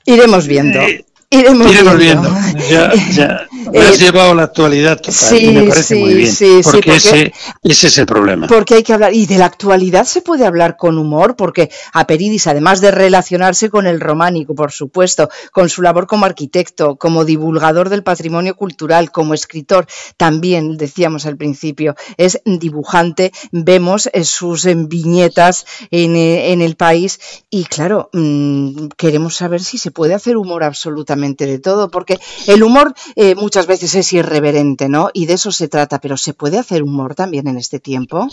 Iremos 0.04 0.46
viendo. 0.46 0.80
Eh, 0.80 1.04
Iremos, 1.30 1.98
viendo. 1.98 2.34
Ya, 2.70 2.92
ya. 3.12 3.47
Has 3.74 4.00
eh, 4.00 4.04
llevado 4.04 4.32
a 4.32 4.34
la 4.34 4.42
actualidad 4.44 4.96
total. 4.96 5.14
Sí, 5.14 5.50
me 5.50 5.64
parece 5.64 5.94
muy 5.96 6.14
bien. 6.14 6.34
porque, 6.62 6.96
ese, 6.96 7.32
ese, 7.62 7.86
es 7.86 7.98
el 7.98 8.06
problema. 8.06 8.46
Porque 8.46 8.74
hay 8.74 8.82
que 8.82 8.92
hablar. 8.92 9.14
Y 9.14 9.26
de 9.26 9.38
la 9.38 9.46
actualidad 9.46 10.04
se 10.04 10.22
puede 10.22 10.46
hablar 10.46 10.76
con 10.76 10.98
humor, 10.98 11.36
porque 11.36 11.70
a 11.92 12.06
Peridis, 12.06 12.46
además 12.46 12.80
de 12.80 12.90
relacionarse 12.90 13.70
con 13.70 13.86
el 13.86 14.00
románico, 14.00 14.54
por 14.54 14.72
supuesto, 14.72 15.28
con 15.52 15.68
su 15.68 15.82
labor 15.82 16.06
como 16.06 16.26
arquitecto, 16.26 16.96
como 16.96 17.24
divulgador 17.24 17.88
del 17.88 18.02
patrimonio 18.02 18.56
cultural, 18.56 19.10
como 19.10 19.34
escritor, 19.34 19.86
también, 20.16 20.76
decíamos 20.76 21.26
al 21.26 21.36
principio, 21.36 21.94
es 22.16 22.40
dibujante. 22.44 23.32
Vemos 23.52 24.08
eh, 24.12 24.24
sus 24.24 24.66
viñetas 24.88 25.66
en, 25.90 26.16
eh, 26.16 26.52
en 26.52 26.62
el 26.62 26.76
país. 26.76 27.20
Y 27.50 27.64
claro, 27.64 28.10
mm, 28.12 28.88
queremos 28.96 29.36
saber 29.36 29.62
si 29.62 29.78
se 29.78 29.90
puede 29.90 30.14
hacer 30.14 30.36
humor 30.36 30.64
absolutamente 30.64 31.46
de 31.46 31.58
todo, 31.58 31.90
porque 31.90 32.18
el 32.46 32.62
humor 32.62 32.94
eh, 33.16 33.34
muchas 33.34 33.57
veces 33.66 33.94
es 33.94 34.12
irreverente, 34.12 34.88
¿no? 34.88 35.10
Y 35.12 35.26
de 35.26 35.34
eso 35.34 35.52
se 35.52 35.68
trata, 35.68 36.00
pero 36.00 36.16
¿se 36.16 36.34
puede 36.34 36.58
hacer 36.58 36.82
humor 36.82 37.14
también 37.14 37.48
en 37.48 37.58
este 37.58 37.80
tiempo? 37.80 38.28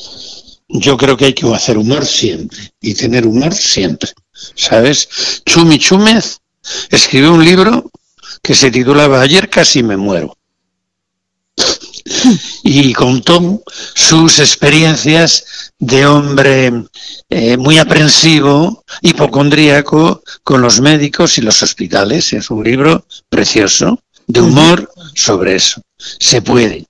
Yo 0.68 0.98
creo 0.98 1.16
que 1.16 1.26
hay 1.26 1.34
que 1.34 1.52
hacer 1.54 1.78
humor 1.78 2.06
siempre 2.06 2.74
y 2.82 2.94
tener 2.94 3.28
humor 3.28 3.54
siempre, 3.54 4.12
¿sabes? 4.56 5.42
Chumi 5.46 5.78
Chúmez 5.78 6.40
escribió 6.90 7.34
un 7.34 7.46
libro 7.46 7.92
que 8.42 8.56
se 8.56 8.72
titulaba 8.72 9.22
Ayer 9.22 9.50
casi 9.50 9.84
me 9.84 9.96
muero 9.96 10.36
y 12.64 12.94
contó 12.94 13.64
sus 13.94 14.40
experiencias 14.40 15.72
de 15.80 16.06
hombre 16.06 16.86
eh, 17.30 17.58
muy 17.58 17.78
aprensivo, 17.78 18.84
hipocondríaco, 19.02 20.24
con 20.44 20.62
los 20.62 20.82
médicos 20.82 21.38
y 21.38 21.42
los 21.42 21.62
hospitales. 21.62 22.34
Es 22.34 22.50
un 22.50 22.64
libro 22.64 23.06
precioso 23.30 24.00
de 24.28 24.42
humor 24.42 24.92
sobre 25.14 25.56
eso. 25.56 25.82
Se 25.98 26.42
puede. 26.42 26.86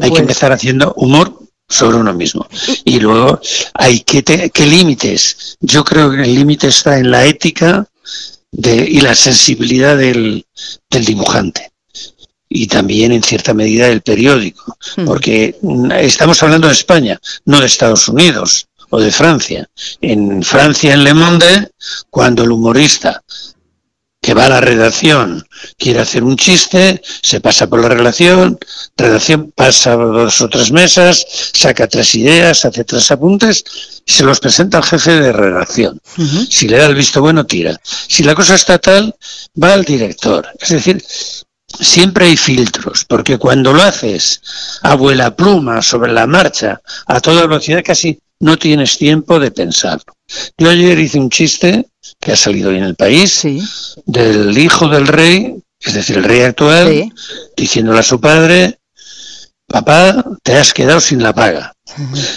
hay 0.00 0.10
que 0.10 0.20
empezar 0.20 0.52
haciendo 0.52 0.92
humor 0.94 1.38
sobre 1.68 1.98
uno 1.98 2.14
mismo. 2.14 2.46
Y 2.84 3.00
luego 3.00 3.40
hay 3.74 4.00
que... 4.00 4.22
¿Qué 4.22 4.66
límites? 4.66 5.56
Yo 5.60 5.84
creo 5.84 6.10
que 6.10 6.22
el 6.22 6.34
límite 6.34 6.68
está 6.68 6.98
en 6.98 7.10
la 7.10 7.26
ética 7.26 7.86
de, 8.50 8.76
y 8.76 9.00
la 9.00 9.14
sensibilidad 9.14 9.96
del, 9.96 10.44
del 10.90 11.04
dibujante 11.04 11.70
y 12.48 12.66
también 12.66 13.12
en 13.12 13.22
cierta 13.22 13.52
medida 13.52 13.88
el 13.88 14.00
periódico, 14.00 14.76
porque 15.04 15.56
estamos 16.00 16.42
hablando 16.42 16.66
de 16.66 16.72
España, 16.72 17.20
no 17.44 17.60
de 17.60 17.66
Estados 17.66 18.08
Unidos 18.08 18.68
o 18.90 19.00
de 19.00 19.10
Francia. 19.10 19.68
En 20.00 20.42
Francia, 20.42 20.94
en 20.94 21.04
Le 21.04 21.14
Monde, 21.14 21.70
cuando 22.10 22.44
el 22.44 22.52
humorista 22.52 23.22
que 24.28 24.34
va 24.34 24.44
a 24.44 24.50
la 24.50 24.60
redacción 24.60 25.42
quiere 25.78 26.00
hacer 26.00 26.22
un 26.22 26.36
chiste, 26.36 27.00
se 27.22 27.40
pasa 27.40 27.66
por 27.66 27.80
la 27.80 27.88
redacción, 27.88 28.58
redacción 28.94 29.52
pasa 29.56 29.96
dos 29.96 30.42
o 30.42 30.50
tres 30.50 30.70
mesas, 30.70 31.24
saca 31.54 31.88
tres 31.88 32.14
ideas, 32.14 32.66
hace 32.66 32.84
tres 32.84 33.10
apuntes 33.10 33.64
y 34.04 34.12
se 34.12 34.24
los 34.24 34.38
presenta 34.38 34.76
al 34.76 34.84
jefe 34.84 35.18
de 35.18 35.32
redacción. 35.32 35.98
Si 36.50 36.68
le 36.68 36.76
da 36.76 36.88
el 36.88 36.94
visto 36.94 37.22
bueno, 37.22 37.46
tira. 37.46 37.80
Si 37.82 38.22
la 38.22 38.34
cosa 38.34 38.56
está 38.56 38.78
tal, 38.78 39.16
va 39.62 39.72
al 39.72 39.86
director. 39.86 40.46
Es 40.60 40.68
decir, 40.68 41.02
siempre 41.80 42.26
hay 42.26 42.36
filtros, 42.36 43.06
porque 43.08 43.38
cuando 43.38 43.72
lo 43.72 43.82
haces 43.82 44.42
a 44.82 44.94
vuela 44.94 45.34
pluma, 45.34 45.80
sobre 45.80 46.12
la 46.12 46.26
marcha, 46.26 46.82
a 47.06 47.18
toda 47.20 47.46
velocidad, 47.46 47.82
casi 47.82 48.20
no 48.40 48.56
tienes 48.56 48.98
tiempo 48.98 49.38
de 49.38 49.50
pensarlo. 49.50 50.14
Yo 50.56 50.70
ayer 50.70 50.98
hice 50.98 51.18
un 51.18 51.30
chiste 51.30 51.88
que 52.20 52.32
ha 52.32 52.36
salido 52.36 52.70
hoy 52.70 52.76
en 52.76 52.84
el 52.84 52.94
país 52.94 53.46
del 54.06 54.56
hijo 54.56 54.88
del 54.88 55.06
rey, 55.06 55.56
es 55.80 55.94
decir, 55.94 56.18
el 56.18 56.24
rey 56.24 56.42
actual, 56.42 57.12
diciéndole 57.56 58.00
a 58.00 58.02
su 58.02 58.20
padre, 58.20 58.78
papá, 59.66 60.24
te 60.42 60.54
has 60.54 60.72
quedado 60.72 61.00
sin 61.00 61.22
la 61.22 61.34
paga, 61.34 61.74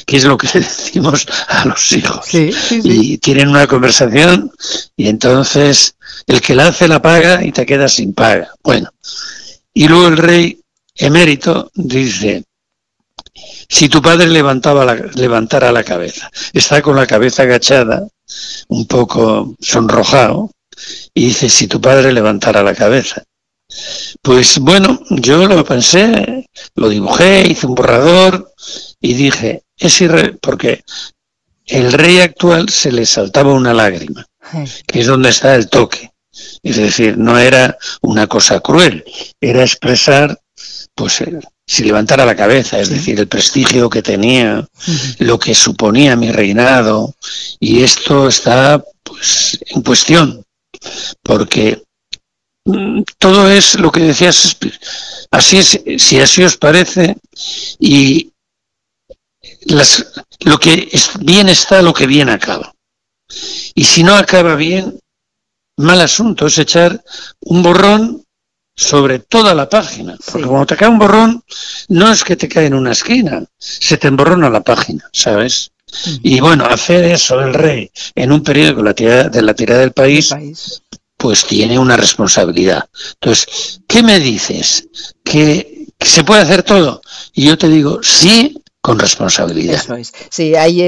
que 0.06 0.18
es 0.18 0.26
lo 0.26 0.38
que 0.38 0.48
decimos 0.54 1.26
a 1.48 1.66
los 1.66 1.92
hijos. 1.94 2.26
y 2.34 3.18
tienen 3.18 3.50
una 3.50 3.68
conversación 3.68 4.52
y 4.96 5.08
entonces 5.08 5.96
el 6.28 6.42
que 6.42 6.56
la 6.56 6.68
hace 6.68 6.88
la 6.88 7.02
paga 7.02 7.44
y 7.44 7.52
te 7.52 7.66
quedas 7.66 7.94
sin 7.94 8.14
paga. 8.14 8.54
Bueno, 8.64 8.90
y 9.74 9.88
luego 9.88 10.08
el 10.08 10.18
rey 10.18 10.60
emérito 10.96 11.72
dice, 11.74 12.44
si 13.72 13.88
tu 13.88 14.02
padre 14.02 14.28
levantaba 14.28 14.84
la, 14.84 14.96
levantara 15.16 15.72
la 15.72 15.84
cabeza, 15.84 16.30
está 16.52 16.82
con 16.82 16.98
la 16.98 17.08
cabeza 17.08 17.44
agachada, 17.44 18.06
un 18.68 18.86
poco 18.86 19.56
sonrojado, 19.62 20.52
y 21.14 21.28
dice, 21.28 21.50
si 21.50 21.68
tu 21.68 21.80
padre 21.80 22.12
levantara 22.12 22.64
la 22.64 22.76
cabeza. 22.76 23.24
Pues 24.22 24.60
bueno, 24.60 25.00
yo 25.10 25.48
lo 25.48 25.64
pensé, 25.64 26.46
lo 26.76 26.90
dibujé, 26.90 27.48
hice 27.48 27.66
un 27.66 27.76
borrador 27.76 28.52
y 29.00 29.14
dije, 29.14 29.64
es 29.78 30.02
irre 30.02 30.34
porque 30.42 30.84
el 31.66 31.94
rey 31.94 32.20
actual 32.20 32.68
se 32.68 32.92
le 32.92 33.06
saltaba 33.06 33.54
una 33.54 33.74
lágrima, 33.74 34.26
que 34.86 35.00
es 35.00 35.08
donde 35.08 35.30
está 35.30 35.56
el 35.56 35.70
toque. 35.70 36.12
Es 36.62 36.76
decir, 36.76 37.18
no 37.18 37.40
era 37.40 37.78
una 38.02 38.28
cosa 38.28 38.60
cruel, 38.60 39.06
era 39.40 39.62
expresar, 39.62 40.42
pues, 40.96 41.24
si 41.66 41.84
levantara 41.84 42.26
la 42.26 42.36
cabeza, 42.36 42.80
es 42.80 42.90
decir, 42.90 43.20
el 43.20 43.28
prestigio 43.28 43.90
que 43.90 44.02
tenía, 44.02 44.68
lo 45.20 45.40
que 45.40 45.56
suponía 45.56 46.16
mi 46.16 46.32
reinado, 46.32 47.16
y 47.60 47.84
esto 47.84 48.28
está, 48.28 48.84
pues, 49.04 49.60
en 49.68 49.82
cuestión, 49.82 50.46
porque 51.24 51.84
mm, 52.66 53.02
todo 53.18 53.50
es 53.50 53.76
lo 53.76 53.92
que 53.92 54.02
decías, 54.02 54.58
así 55.32 55.58
es, 55.58 55.82
si 55.98 56.20
así 56.20 56.44
os 56.44 56.58
parece, 56.58 57.18
y 57.80 58.32
las, 59.66 60.06
lo 60.42 60.60
que 60.60 60.90
es, 60.92 61.12
bien 61.20 61.50
está, 61.50 61.82
lo 61.82 61.94
que 61.94 62.08
bien 62.08 62.30
acaba. 62.30 62.74
Y 63.74 63.84
si 63.84 64.04
no 64.04 64.16
acaba 64.16 64.56
bien, 64.56 65.00
mal 65.78 66.02
asunto, 66.02 66.48
es 66.48 66.58
echar 66.58 67.04
un 67.42 67.64
borrón 67.64 68.21
sobre 68.76 69.20
toda 69.20 69.54
la 69.54 69.70
página. 69.70 70.18
Porque 70.32 70.48
cuando 70.48 70.66
te 70.66 70.78
cae 70.78 70.90
un 70.90 71.00
borrón, 71.00 71.44
no 71.90 72.12
es 72.12 72.24
que 72.24 72.36
te 72.36 72.48
cae 72.48 72.68
en 72.68 72.74
una 72.74 72.92
esquina, 72.92 73.44
se 73.58 73.98
te 73.98 74.08
emborrona 74.08 74.50
la 74.50 74.62
página, 74.62 75.10
¿sabes? 75.12 75.72
Y 76.24 76.40
bueno, 76.40 76.66
hacer 76.66 77.04
eso 77.04 77.38
del 77.38 77.54
rey 77.54 77.92
en 78.16 78.32
un 78.32 78.44
periodo 78.44 78.82
la 78.82 78.94
de 78.94 79.42
la 79.42 79.54
tirada 79.54 79.82
del 79.82 79.92
país, 79.92 80.34
pues 81.18 81.46
tiene 81.46 81.78
una 81.78 81.98
responsabilidad. 81.98 82.90
Entonces, 83.16 83.82
¿qué 83.88 84.02
me 84.02 84.20
dices? 84.20 84.88
¿Que, 85.24 85.88
¿Que 85.98 86.08
se 86.08 86.24
puede 86.24 86.42
hacer 86.42 86.64
todo? 86.64 87.02
Y 87.34 87.46
yo 87.46 87.58
te 87.58 87.68
digo, 87.68 88.00
sí, 88.02 88.61
con 88.82 88.98
responsabilidad. 88.98 89.76
Eso 89.76 89.96
es. 89.96 90.12
Sí, 90.30 90.56
ahí 90.56 90.80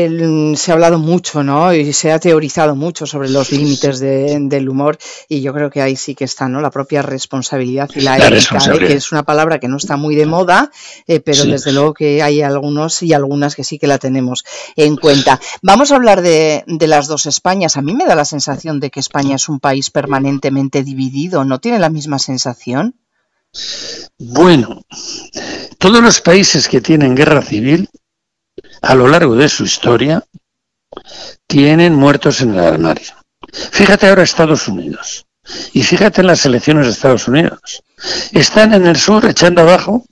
se 0.57 0.71
ha 0.71 0.73
hablado 0.73 0.97
mucho, 0.97 1.43
¿no? 1.43 1.73
Y 1.73 1.93
se 1.93 2.11
ha 2.11 2.19
teorizado 2.19 2.75
mucho 2.75 3.05
sobre 3.05 3.29
los 3.29 3.51
límites 3.51 3.99
del 3.99 4.67
humor 4.67 4.97
y 5.29 5.41
yo 5.41 5.53
creo 5.53 5.69
que 5.69 5.81
ahí 5.81 5.95
sí 5.95 6.15
que 6.15 6.23
está, 6.23 6.47
¿no? 6.49 6.59
La 6.59 6.71
propia 6.71 7.03
responsabilidad 7.03 7.91
y 7.93 8.01
la, 8.01 8.17
ética, 8.17 8.57
¿eh? 8.73 8.79
que 8.79 8.93
es 8.93 9.11
una 9.11 9.23
palabra 9.23 9.59
que 9.59 9.67
no 9.67 9.77
está 9.77 9.95
muy 9.95 10.15
de 10.15 10.25
moda, 10.25 10.71
eh, 11.05 11.19
pero 11.19 11.45
desde 11.45 11.71
luego 11.71 11.93
que 11.93 12.23
hay 12.23 12.41
algunos 12.41 13.03
y 13.03 13.13
algunas 13.13 13.55
que 13.55 13.63
sí 13.63 13.77
que 13.77 13.85
la 13.85 13.99
tenemos 13.99 14.43
en 14.75 14.97
cuenta. 14.97 15.39
Vamos 15.61 15.91
a 15.91 15.95
hablar 15.95 16.23
de, 16.23 16.63
de 16.65 16.87
las 16.87 17.07
dos 17.07 17.27
Españas. 17.27 17.77
A 17.77 17.83
mí 17.83 17.93
me 17.93 18.05
da 18.05 18.15
la 18.15 18.25
sensación 18.25 18.79
de 18.79 18.89
que 18.89 19.01
España 19.01 19.35
es 19.35 19.49
un 19.49 19.59
país 19.59 19.91
permanentemente 19.91 20.83
dividido. 20.83 21.45
¿No 21.45 21.59
tiene 21.59 21.77
la 21.77 21.89
misma 21.89 22.17
sensación? 22.17 22.95
Bueno, 24.17 24.83
todos 25.77 26.01
los 26.01 26.21
países 26.21 26.67
que 26.67 26.81
tienen 26.81 27.15
guerra 27.15 27.41
civil, 27.41 27.89
a 28.81 28.95
lo 28.95 29.07
largo 29.07 29.35
de 29.35 29.49
su 29.49 29.63
historia, 29.63 30.23
tienen 31.47 31.93
muertos 31.93 32.41
en 32.41 32.53
el 32.53 32.59
armario. 32.59 33.13
Fíjate 33.71 34.07
ahora 34.07 34.23
Estados 34.23 34.67
Unidos. 34.67 35.25
Y 35.73 35.83
fíjate 35.83 36.21
en 36.21 36.27
las 36.27 36.45
elecciones 36.45 36.85
de 36.85 36.93
Estados 36.93 37.27
Unidos. 37.27 37.83
Están 38.31 38.73
en 38.73 38.87
el 38.87 38.97
sur 38.97 39.25
echando 39.25 39.61
abajo 39.61 40.05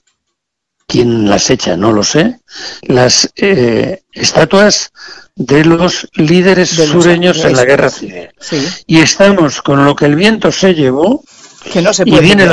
quién 0.86 1.28
las 1.28 1.48
echa, 1.48 1.76
no 1.76 1.92
lo 1.92 2.04
sé, 2.04 2.40
las 2.82 3.32
eh, 3.36 4.02
estatuas 4.12 4.92
de 5.34 5.64
los 5.64 6.08
líderes 6.14 6.68
sureños 6.68 7.44
en 7.44 7.56
la 7.56 7.64
guerra 7.64 7.88
civil. 7.88 8.28
Y 8.86 9.00
estamos 9.00 9.62
con 9.62 9.84
lo 9.84 9.96
que 9.96 10.04
el 10.04 10.16
viento 10.16 10.52
se 10.52 10.74
llevó 10.74 11.24
que 11.72 11.80
no 11.80 11.94
se 11.94 12.04
puede 12.04 12.22
y 12.22 12.24
viene 12.26 12.46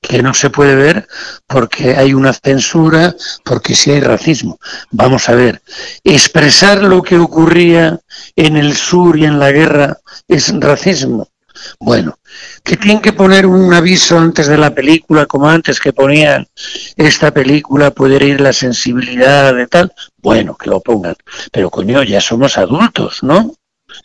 que 0.00 0.22
no 0.22 0.34
se 0.34 0.50
puede 0.50 0.74
ver 0.74 1.06
porque 1.46 1.96
hay 1.96 2.14
una 2.14 2.32
censura, 2.32 3.14
porque 3.44 3.74
si 3.74 3.90
hay 3.90 4.00
racismo. 4.00 4.58
Vamos 4.90 5.28
a 5.28 5.34
ver, 5.34 5.62
expresar 6.04 6.82
lo 6.82 7.02
que 7.02 7.18
ocurría 7.18 8.00
en 8.36 8.56
el 8.56 8.76
sur 8.76 9.18
y 9.18 9.24
en 9.24 9.38
la 9.38 9.52
guerra 9.52 9.98
es 10.26 10.52
racismo. 10.58 11.28
Bueno, 11.78 12.18
que 12.64 12.76
tienen 12.76 13.02
que 13.02 13.12
poner 13.12 13.44
un 13.44 13.74
aviso 13.74 14.18
antes 14.18 14.46
de 14.46 14.56
la 14.56 14.74
película, 14.74 15.26
como 15.26 15.48
antes 15.48 15.78
que 15.78 15.92
ponían 15.92 16.46
esta 16.96 17.32
película 17.32 17.90
puede 17.90 18.16
herir 18.16 18.40
la 18.40 18.52
sensibilidad 18.52 19.54
de 19.54 19.66
tal. 19.66 19.92
Bueno, 20.18 20.56
que 20.56 20.70
lo 20.70 20.80
pongan. 20.80 21.16
Pero 21.52 21.70
coño, 21.70 22.02
ya 22.02 22.20
somos 22.20 22.56
adultos, 22.56 23.22
¿no? 23.22 23.52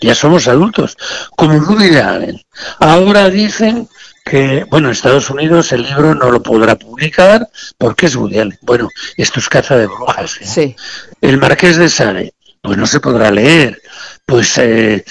Ya 0.01 0.15
somos 0.15 0.47
adultos. 0.47 0.97
Como 1.37 1.57
Woody 1.57 1.95
Allen. 1.97 2.41
Ahora 2.79 3.29
dicen 3.29 3.87
que, 4.25 4.65
bueno, 4.69 4.87
en 4.87 4.93
Estados 4.93 5.29
Unidos 5.29 5.71
el 5.71 5.83
libro 5.83 6.15
no 6.15 6.31
lo 6.31 6.41
podrá 6.41 6.75
publicar 6.75 7.47
porque 7.77 8.07
es 8.07 8.15
Woody 8.15 8.39
Allen. 8.39 8.59
Bueno, 8.63 8.89
esto 9.15 9.39
es 9.39 9.47
caza 9.47 9.77
de 9.77 9.85
brujas. 9.85 10.37
¿eh? 10.41 10.45
Sí. 10.45 10.75
El 11.21 11.37
Marqués 11.37 11.77
de 11.77 11.87
Sade, 11.87 12.33
pues 12.61 12.77
no 12.77 12.87
se 12.87 12.99
podrá 12.99 13.29
leer 13.29 13.79
pues 14.25 14.57
eh, 14.57 15.05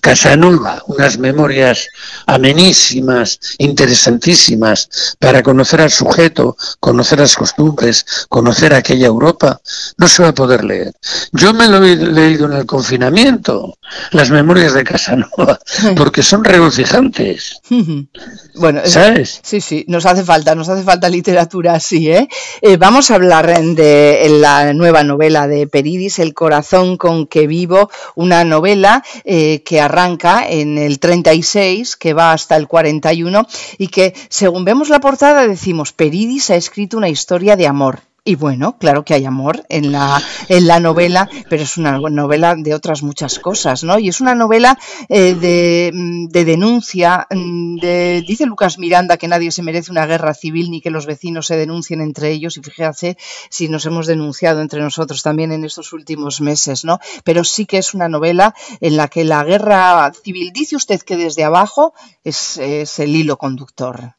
Casanova, 0.00 0.82
unas 0.86 1.18
memorias 1.18 1.88
amenísimas, 2.26 3.40
interesantísimas, 3.58 5.16
para 5.18 5.42
conocer 5.42 5.80
al 5.80 5.90
sujeto, 5.90 6.56
conocer 6.78 7.18
las 7.18 7.34
costumbres, 7.34 8.06
conocer 8.28 8.74
aquella 8.74 9.06
Europa, 9.06 9.60
no 9.96 10.06
se 10.06 10.22
va 10.22 10.28
a 10.28 10.34
poder 10.34 10.62
leer. 10.62 10.92
Yo 11.32 11.52
me 11.52 11.66
lo 11.66 11.84
he 11.84 11.96
leído 11.96 12.46
en 12.46 12.52
el 12.52 12.66
confinamiento, 12.66 13.76
las 14.12 14.30
memorias 14.30 14.74
de 14.74 14.84
Casanova, 14.84 15.58
porque 15.96 16.22
son 16.22 16.44
regocijantes. 16.44 17.60
Bueno, 18.54 18.80
¿sabes? 18.84 19.40
Sí, 19.44 19.60
sí, 19.60 19.84
nos 19.86 20.04
hace 20.04 20.24
falta, 20.24 20.56
nos 20.56 20.68
hace 20.68 20.82
falta 20.82 21.08
literatura 21.08 21.74
así, 21.74 22.10
¿eh? 22.10 22.28
eh 22.60 22.76
vamos 22.76 23.08
a 23.10 23.14
hablar 23.14 23.46
de 23.46 24.26
la 24.40 24.72
nueva 24.74 25.04
novela 25.04 25.46
de 25.46 25.68
Peridis, 25.68 26.18
El 26.18 26.34
corazón 26.34 26.96
con 26.96 27.28
que 27.28 27.46
vivo, 27.46 27.88
una 28.16 28.44
novela 28.44 29.04
eh, 29.24 29.62
que 29.64 29.80
arranca 29.80 30.48
en 30.48 30.76
el 30.76 30.98
36, 30.98 31.96
que 31.96 32.14
va 32.14 32.32
hasta 32.32 32.56
el 32.56 32.66
41 32.66 33.46
y 33.78 33.88
que, 33.88 34.12
según 34.28 34.64
vemos 34.64 34.88
la 34.88 34.98
portada, 34.98 35.46
decimos, 35.46 35.92
Peridis 35.92 36.50
ha 36.50 36.56
escrito 36.56 36.96
una 36.96 37.08
historia 37.08 37.54
de 37.54 37.68
amor. 37.68 38.07
Y 38.28 38.34
bueno, 38.34 38.76
claro 38.76 39.06
que 39.06 39.14
hay 39.14 39.24
amor 39.24 39.64
en 39.70 39.90
la, 39.90 40.22
en 40.50 40.66
la 40.66 40.80
novela, 40.80 41.30
pero 41.48 41.62
es 41.62 41.78
una 41.78 41.98
novela 41.98 42.54
de 42.56 42.74
otras 42.74 43.02
muchas 43.02 43.38
cosas, 43.38 43.84
¿no? 43.84 43.98
Y 43.98 44.10
es 44.10 44.20
una 44.20 44.34
novela 44.34 44.78
eh, 45.08 45.32
de, 45.32 45.90
mm, 45.94 46.26
de, 46.26 46.44
denuncia, 46.44 47.26
mm, 47.30 47.78
de, 47.78 48.22
dice 48.28 48.44
Lucas 48.44 48.78
Miranda 48.78 49.16
que 49.16 49.28
nadie 49.28 49.50
se 49.50 49.62
merece 49.62 49.90
una 49.90 50.04
guerra 50.04 50.34
civil 50.34 50.70
ni 50.70 50.82
que 50.82 50.90
los 50.90 51.06
vecinos 51.06 51.46
se 51.46 51.56
denuncien 51.56 52.02
entre 52.02 52.30
ellos, 52.30 52.58
y 52.58 52.60
fíjate 52.60 53.16
si 53.48 53.70
nos 53.70 53.86
hemos 53.86 54.06
denunciado 54.06 54.60
entre 54.60 54.82
nosotros 54.82 55.22
también 55.22 55.50
en 55.50 55.64
estos 55.64 55.94
últimos 55.94 56.42
meses, 56.42 56.84
¿no? 56.84 57.00
Pero 57.24 57.44
sí 57.44 57.64
que 57.64 57.78
es 57.78 57.94
una 57.94 58.10
novela 58.10 58.54
en 58.82 58.98
la 58.98 59.08
que 59.08 59.24
la 59.24 59.42
guerra 59.42 60.12
civil, 60.22 60.52
dice 60.52 60.76
usted 60.76 61.00
que 61.00 61.16
desde 61.16 61.44
abajo 61.44 61.94
es, 62.24 62.58
es 62.58 62.98
el 62.98 63.16
hilo 63.16 63.38
conductor. 63.38 64.16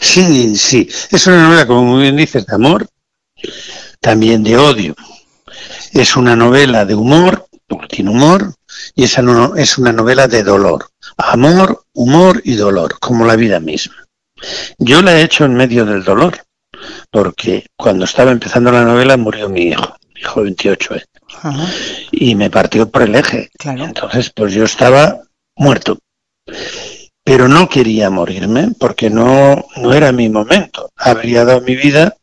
Sí, 0.00 0.56
sí, 0.56 0.88
es 1.10 1.26
una 1.26 1.42
novela, 1.42 1.66
como 1.66 1.84
muy 1.84 2.00
bien 2.00 2.16
dices, 2.16 2.46
de 2.46 2.54
amor, 2.54 2.88
también 4.00 4.42
de 4.42 4.56
odio. 4.56 4.94
Es 5.92 6.16
una 6.16 6.36
novela 6.36 6.84
de 6.84 6.94
humor, 6.94 7.46
tiene 7.88 8.10
humor, 8.10 8.54
y 8.94 9.04
esa 9.04 9.22
no, 9.22 9.56
es 9.56 9.78
una 9.78 9.92
novela 9.92 10.28
de 10.28 10.42
dolor. 10.42 10.88
Amor, 11.16 11.84
humor 11.94 12.40
y 12.44 12.54
dolor, 12.54 12.98
como 12.98 13.24
la 13.24 13.36
vida 13.36 13.60
misma. 13.60 14.06
Yo 14.78 15.02
la 15.02 15.18
he 15.18 15.22
hecho 15.22 15.44
en 15.44 15.54
medio 15.54 15.84
del 15.84 16.04
dolor, 16.04 16.44
porque 17.10 17.66
cuando 17.76 18.04
estaba 18.04 18.32
empezando 18.32 18.70
la 18.70 18.84
novela 18.84 19.16
murió 19.16 19.48
mi 19.48 19.68
hijo, 19.68 19.96
mi 20.14 20.20
hijo 20.20 20.40
de 20.40 20.44
28 20.44 20.94
años, 20.94 21.70
y 22.10 22.34
me 22.34 22.50
partió 22.50 22.88
por 22.90 23.02
el 23.02 23.14
eje. 23.14 23.50
Entonces, 23.64 24.30
pues 24.34 24.52
yo 24.52 24.64
estaba 24.64 25.20
muerto. 25.56 25.98
Pero 27.24 27.48
no 27.48 27.68
quería 27.68 28.08
morirme 28.08 28.68
porque 28.78 29.10
no, 29.10 29.64
no 29.76 29.92
era 29.92 30.12
mi 30.12 30.28
momento. 30.28 30.90
Habría 30.94 31.44
dado 31.44 31.60
mi 31.60 31.74
vida 31.74 32.16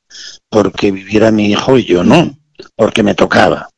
porque 0.54 0.92
viviera 0.92 1.32
mi 1.32 1.48
hijo 1.48 1.80
y 1.80 1.84
yo 1.84 2.04
no, 2.04 2.38
porque 2.76 3.02
me 3.02 3.16
tocaba. 3.16 3.70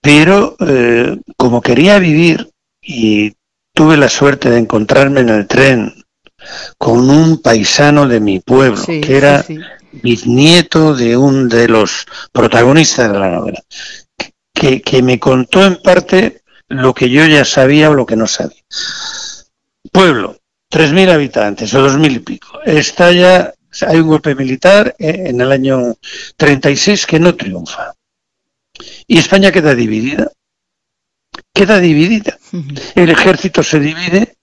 Pero 0.00 0.56
eh, 0.60 1.18
como 1.36 1.60
quería 1.60 1.98
vivir 1.98 2.48
y 2.80 3.34
tuve 3.74 3.96
la 3.96 4.08
suerte 4.08 4.48
de 4.50 4.58
encontrarme 4.58 5.20
en 5.20 5.30
el 5.30 5.48
tren 5.48 5.92
con 6.78 7.10
un 7.10 7.42
paisano 7.42 8.06
de 8.06 8.20
mi 8.20 8.38
pueblo, 8.38 8.80
que 8.86 9.16
era 9.16 9.44
bisnieto 9.90 10.94
de 10.94 11.16
un 11.16 11.48
de 11.48 11.66
los 11.66 12.06
protagonistas 12.30 13.10
de 13.10 13.18
la 13.18 13.30
novela, 13.30 13.60
que, 14.54 14.80
que 14.80 15.02
me 15.02 15.18
contó 15.18 15.66
en 15.66 15.82
parte 15.82 16.42
lo 16.68 16.94
que 16.94 17.10
yo 17.10 17.26
ya 17.26 17.44
sabía 17.44 17.90
o 17.90 17.94
lo 17.94 18.06
que 18.06 18.14
no 18.14 18.28
sabía. 18.28 18.62
Pueblo, 19.90 20.36
3.000 20.70 21.10
habitantes 21.10 21.74
o 21.74 21.84
2.000 21.84 22.12
y 22.12 22.18
pico. 22.20 22.60
Está 22.64 23.10
hay 23.82 23.98
un 23.98 24.08
golpe 24.08 24.34
militar 24.34 24.94
eh, 24.98 25.24
en 25.26 25.40
el 25.40 25.52
año 25.52 25.96
36 26.36 27.06
que 27.06 27.20
no 27.20 27.34
triunfa. 27.34 27.94
Y 29.06 29.18
España 29.18 29.52
queda 29.52 29.74
dividida. 29.74 30.30
Queda 31.52 31.80
dividida. 31.80 32.38
El 32.94 33.10
ejército 33.10 33.62
se 33.62 33.80
divide, 33.80 34.36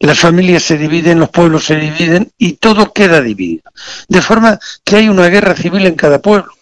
las 0.00 0.18
familias 0.18 0.62
se 0.62 0.78
dividen, 0.78 1.18
los 1.18 1.30
pueblos 1.30 1.64
se 1.64 1.76
dividen 1.76 2.32
y 2.38 2.54
todo 2.54 2.92
queda 2.92 3.20
dividido. 3.20 3.70
De 4.08 4.22
forma 4.22 4.58
que 4.84 4.96
hay 4.96 5.08
una 5.08 5.28
guerra 5.28 5.54
civil 5.54 5.86
en 5.86 5.94
cada 5.94 6.20
pueblo. 6.20 6.52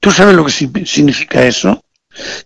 ¿Tú 0.00 0.10
sabes 0.10 0.34
lo 0.34 0.44
que 0.44 0.52
significa 0.52 1.46
eso? 1.46 1.82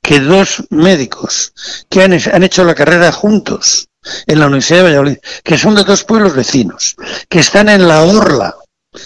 Que 0.00 0.20
dos 0.20 0.64
médicos 0.70 1.52
que 1.90 2.02
han, 2.02 2.12
han 2.12 2.44
hecho 2.44 2.64
la 2.64 2.74
carrera 2.74 3.12
juntos 3.12 3.88
en 4.27 4.40
la 4.40 4.47
Universidad 4.47 4.79
de 4.79 4.85
Valladolid, 4.85 5.18
que 5.42 5.59
son 5.59 5.75
de 5.75 5.85
dos 5.85 6.05
pueblos 6.05 6.35
vecinos, 6.35 6.97
que 7.29 7.40
están 7.40 7.68
en 7.68 7.87
la 7.87 8.03
orla 8.03 8.55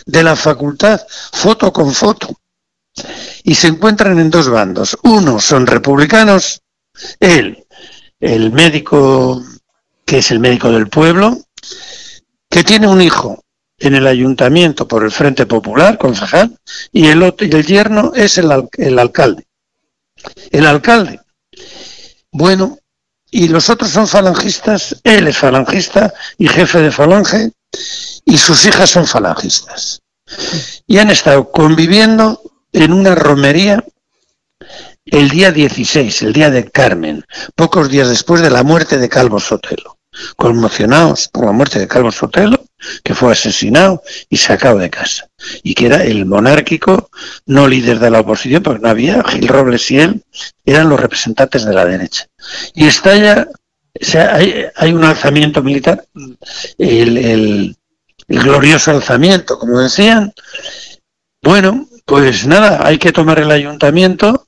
de 0.06 0.22
la 0.22 0.36
facultad, 0.36 1.00
foto 1.32 1.72
con 1.72 1.92
foto, 1.92 2.36
y 3.42 3.54
se 3.54 3.68
encuentran 3.68 4.18
en 4.18 4.30
dos 4.30 4.48
bandos. 4.48 4.96
Uno 5.02 5.40
son 5.40 5.66
republicanos, 5.66 6.62
él, 7.20 7.66
el 8.20 8.52
médico, 8.52 9.42
que 10.04 10.18
es 10.18 10.30
el 10.30 10.38
médico 10.38 10.70
del 10.70 10.88
pueblo, 10.88 11.38
que 12.48 12.64
tiene 12.64 12.86
un 12.86 13.00
hijo 13.00 13.42
en 13.78 13.94
el 13.94 14.06
ayuntamiento 14.06 14.86
por 14.86 15.02
el 15.04 15.10
Frente 15.10 15.46
Popular, 15.46 15.98
concejal, 15.98 16.56
y 16.92 17.08
el, 17.08 17.22
otro, 17.22 17.46
y 17.46 17.50
el 17.50 17.66
yerno 17.66 18.12
es 18.14 18.38
el, 18.38 18.68
el 18.76 18.98
alcalde. 18.98 19.46
El 20.50 20.66
alcalde, 20.66 21.20
bueno, 22.30 22.78
y 23.32 23.48
los 23.48 23.70
otros 23.70 23.90
son 23.90 24.06
falangistas, 24.06 25.00
él 25.02 25.26
es 25.26 25.38
falangista 25.38 26.12
y 26.36 26.46
jefe 26.46 26.80
de 26.80 26.92
falange, 26.92 27.50
y 28.26 28.36
sus 28.36 28.66
hijas 28.66 28.90
son 28.90 29.06
falangistas. 29.06 30.02
Y 30.86 30.98
han 30.98 31.10
estado 31.10 31.50
conviviendo 31.50 32.42
en 32.72 32.92
una 32.92 33.14
romería 33.14 33.82
el 35.06 35.30
día 35.30 35.50
16, 35.50 36.22
el 36.22 36.34
día 36.34 36.50
de 36.50 36.70
Carmen, 36.70 37.24
pocos 37.56 37.88
días 37.88 38.10
después 38.10 38.42
de 38.42 38.50
la 38.50 38.62
muerte 38.62 38.98
de 38.98 39.08
Calvo 39.08 39.40
Sotelo. 39.40 39.98
Conmocionados 40.36 41.28
por 41.28 41.46
la 41.46 41.52
muerte 41.52 41.78
de 41.78 41.88
Calvo 41.88 42.12
Sotelo, 42.12 42.61
que 43.02 43.14
fue 43.14 43.32
asesinado 43.32 44.02
y 44.28 44.36
sacado 44.36 44.78
de 44.78 44.90
casa, 44.90 45.28
y 45.62 45.74
que 45.74 45.86
era 45.86 46.04
el 46.04 46.26
monárquico, 46.26 47.10
no 47.46 47.68
líder 47.68 47.98
de 47.98 48.10
la 48.10 48.20
oposición, 48.20 48.62
porque 48.62 48.82
no 48.82 48.88
había, 48.88 49.22
Gil 49.24 49.48
Robles 49.48 49.90
y 49.90 49.98
él 49.98 50.22
eran 50.64 50.88
los 50.88 51.00
representantes 51.00 51.64
de 51.64 51.74
la 51.74 51.84
derecha. 51.84 52.26
Y 52.74 52.86
estalla, 52.86 53.48
o 54.00 54.04
sea, 54.04 54.34
hay, 54.34 54.92
un 54.92 55.04
alzamiento 55.04 55.62
militar, 55.62 56.04
el, 56.78 57.16
el 57.18 57.76
glorioso 58.28 58.90
alzamiento, 58.92 59.58
como 59.58 59.80
decían. 59.80 60.32
Bueno, 61.42 61.88
pues 62.04 62.46
nada, 62.46 62.86
hay 62.86 62.98
que 62.98 63.12
tomar 63.12 63.40
el 63.40 63.50
ayuntamiento 63.50 64.46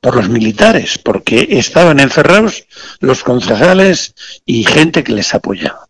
por 0.00 0.16
los 0.16 0.28
militares, 0.28 0.98
porque 0.98 1.46
estaban 1.50 2.00
encerrados 2.00 2.66
los 3.00 3.22
concejales 3.22 4.14
y 4.46 4.64
gente 4.64 5.04
que 5.04 5.12
les 5.12 5.34
apoyaba. 5.34 5.89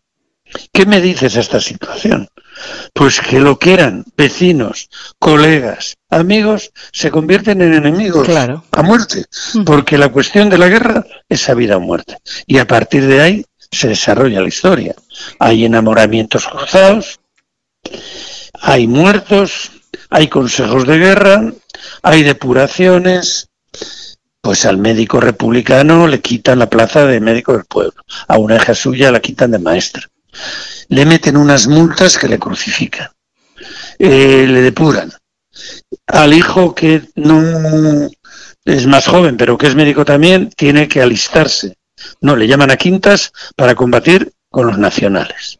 ¿Qué 0.73 0.85
me 0.85 1.01
dices 1.01 1.33
de 1.33 1.41
esta 1.41 1.59
situación? 1.59 2.27
Pues 2.93 3.19
que 3.19 3.39
lo 3.39 3.57
que 3.57 3.73
eran 3.73 4.05
vecinos, 4.17 4.89
colegas, 5.17 5.95
amigos, 6.09 6.71
se 6.91 7.09
convierten 7.09 7.61
en 7.61 7.73
enemigos 7.73 8.27
a 8.29 8.81
muerte, 8.83 9.25
mm. 9.53 9.63
porque 9.63 9.97
la 9.97 10.09
cuestión 10.09 10.49
de 10.49 10.57
la 10.57 10.67
guerra 10.67 11.05
es 11.27 11.49
a 11.49 11.53
vida 11.53 11.77
o 11.77 11.79
muerte. 11.79 12.17
Y 12.45 12.57
a 12.57 12.67
partir 12.67 13.07
de 13.07 13.21
ahí 13.21 13.45
se 13.71 13.87
desarrolla 13.87 14.41
la 14.41 14.47
historia. 14.47 14.95
Hay 15.39 15.65
enamoramientos 15.65 16.47
cruzados, 16.47 17.19
hay 18.53 18.87
muertos, 18.87 19.71
hay 20.09 20.27
consejos 20.27 20.85
de 20.85 20.97
guerra, 20.97 21.53
hay 22.03 22.23
depuraciones, 22.23 23.49
pues 24.41 24.65
al 24.65 24.77
médico 24.77 25.19
republicano 25.19 26.07
le 26.07 26.19
quitan 26.19 26.59
la 26.59 26.69
plaza 26.69 27.05
de 27.05 27.19
médico 27.19 27.53
del 27.53 27.65
pueblo, 27.65 28.03
a 28.27 28.37
una 28.37 28.55
hija 28.55 28.75
suya 28.75 29.11
la 29.11 29.19
quitan 29.21 29.51
de 29.51 29.59
maestra, 29.59 30.09
le 30.89 31.05
meten 31.05 31.37
unas 31.37 31.67
multas 31.67 32.17
que 32.17 32.27
le 32.27 32.39
crucifican, 32.39 33.09
eh, 33.99 34.45
le 34.47 34.61
depuran. 34.61 35.11
Al 36.07 36.33
hijo 36.33 36.73
que 36.73 37.03
no 37.15 38.09
es 38.65 38.87
más 38.87 39.07
joven, 39.07 39.37
pero 39.37 39.57
que 39.57 39.67
es 39.67 39.75
médico 39.75 40.05
también, 40.05 40.49
tiene 40.49 40.87
que 40.87 41.01
alistarse. 41.01 41.77
No, 42.21 42.35
le 42.35 42.47
llaman 42.47 42.71
a 42.71 42.77
quintas 42.77 43.31
para 43.55 43.75
combatir 43.75 44.33
con 44.49 44.67
los 44.67 44.77
nacionales. 44.77 45.59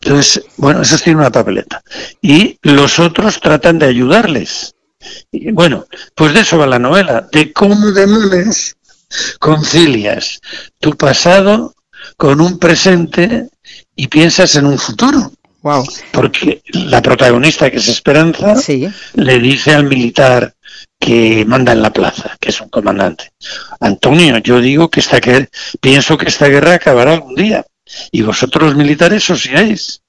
Entonces, 0.00 0.44
bueno, 0.56 0.82
eso 0.82 0.98
tiene 0.98 1.20
una 1.20 1.30
papeleta. 1.30 1.82
Y 2.20 2.58
los 2.62 2.98
otros 2.98 3.40
tratan 3.40 3.78
de 3.78 3.86
ayudarles. 3.86 4.74
Y 5.30 5.52
bueno, 5.52 5.86
pues 6.14 6.34
de 6.34 6.40
eso 6.40 6.58
va 6.58 6.66
la 6.66 6.78
novela, 6.78 7.28
de 7.30 7.52
cómo 7.52 7.92
demonios 7.92 8.76
concilias 9.38 10.40
tu 10.80 10.96
pasado 10.96 11.74
con 12.16 12.40
un 12.40 12.58
presente 12.58 13.48
y 13.96 14.08
piensas 14.08 14.56
en 14.56 14.66
un 14.66 14.78
futuro. 14.78 15.32
Wow. 15.62 15.86
Porque 16.12 16.62
la 16.72 17.00
protagonista, 17.00 17.70
que 17.70 17.78
es 17.78 17.88
Esperanza, 17.88 18.54
Sí. 18.56 18.86
le 19.14 19.38
dice 19.38 19.72
al 19.74 19.84
militar 19.84 20.54
que 21.00 21.44
manda 21.46 21.72
en 21.72 21.80
la 21.82 21.90
plaza, 21.92 22.36
que 22.38 22.50
es 22.50 22.60
un 22.60 22.68
comandante, 22.68 23.32
Antonio, 23.80 24.38
yo 24.38 24.60
digo 24.60 24.90
que 24.90 25.00
esta 25.00 25.20
que 25.20 25.48
pienso 25.80 26.18
que 26.18 26.28
esta 26.28 26.48
guerra 26.48 26.74
acabará 26.74 27.14
algún 27.14 27.34
día 27.34 27.64
y 28.10 28.22
vosotros 28.22 28.64
los 28.70 28.76
militares 28.76 29.28
os 29.30 29.46
iréis 29.46 30.00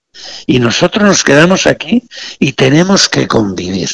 y 0.45 0.59
nosotros 0.59 1.03
nos 1.05 1.23
quedamos 1.23 1.67
aquí 1.67 2.03
y 2.39 2.53
tenemos 2.53 3.07
que 3.09 3.27
convivir. 3.27 3.89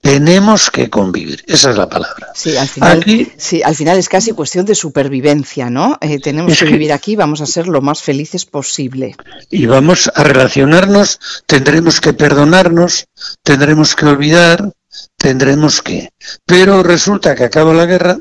Tenemos 0.00 0.70
que 0.70 0.90
convivir, 0.90 1.44
esa 1.46 1.70
es 1.70 1.76
la 1.76 1.88
palabra. 1.88 2.28
Sí, 2.34 2.56
al 2.56 2.68
final, 2.68 2.98
Aquí- 2.98 3.30
sí, 3.36 3.62
al 3.62 3.76
final 3.76 3.96
es 3.98 4.08
casi 4.08 4.32
cuestión 4.32 4.66
de 4.66 4.74
supervivencia, 4.74 5.70
¿no? 5.70 5.96
Eh, 6.00 6.18
tenemos 6.18 6.58
que- 6.58 6.64
vivir 6.64 6.92
aquí, 6.92 7.14
vamos 7.14 7.40
a 7.40 7.46
ser 7.46 7.68
lo 7.68 7.80
más 7.80 8.02
felices 8.02 8.44
posible. 8.44 9.14
y 9.50 9.66
vamos 9.66 10.10
a 10.14 10.24
relacionarnos, 10.24 11.20
tendremos 11.46 12.00
que 12.00 12.12
perdonarnos, 12.12 13.04
tendremos 13.42 13.94
que 13.94 14.06
olvidar, 14.06 14.72
tendremos 15.16 15.80
que. 15.82 16.10
Pero 16.44 16.82
resulta 16.82 17.34
que 17.34 17.44
acaba 17.44 17.72
la 17.72 17.86
guerra 17.86 18.18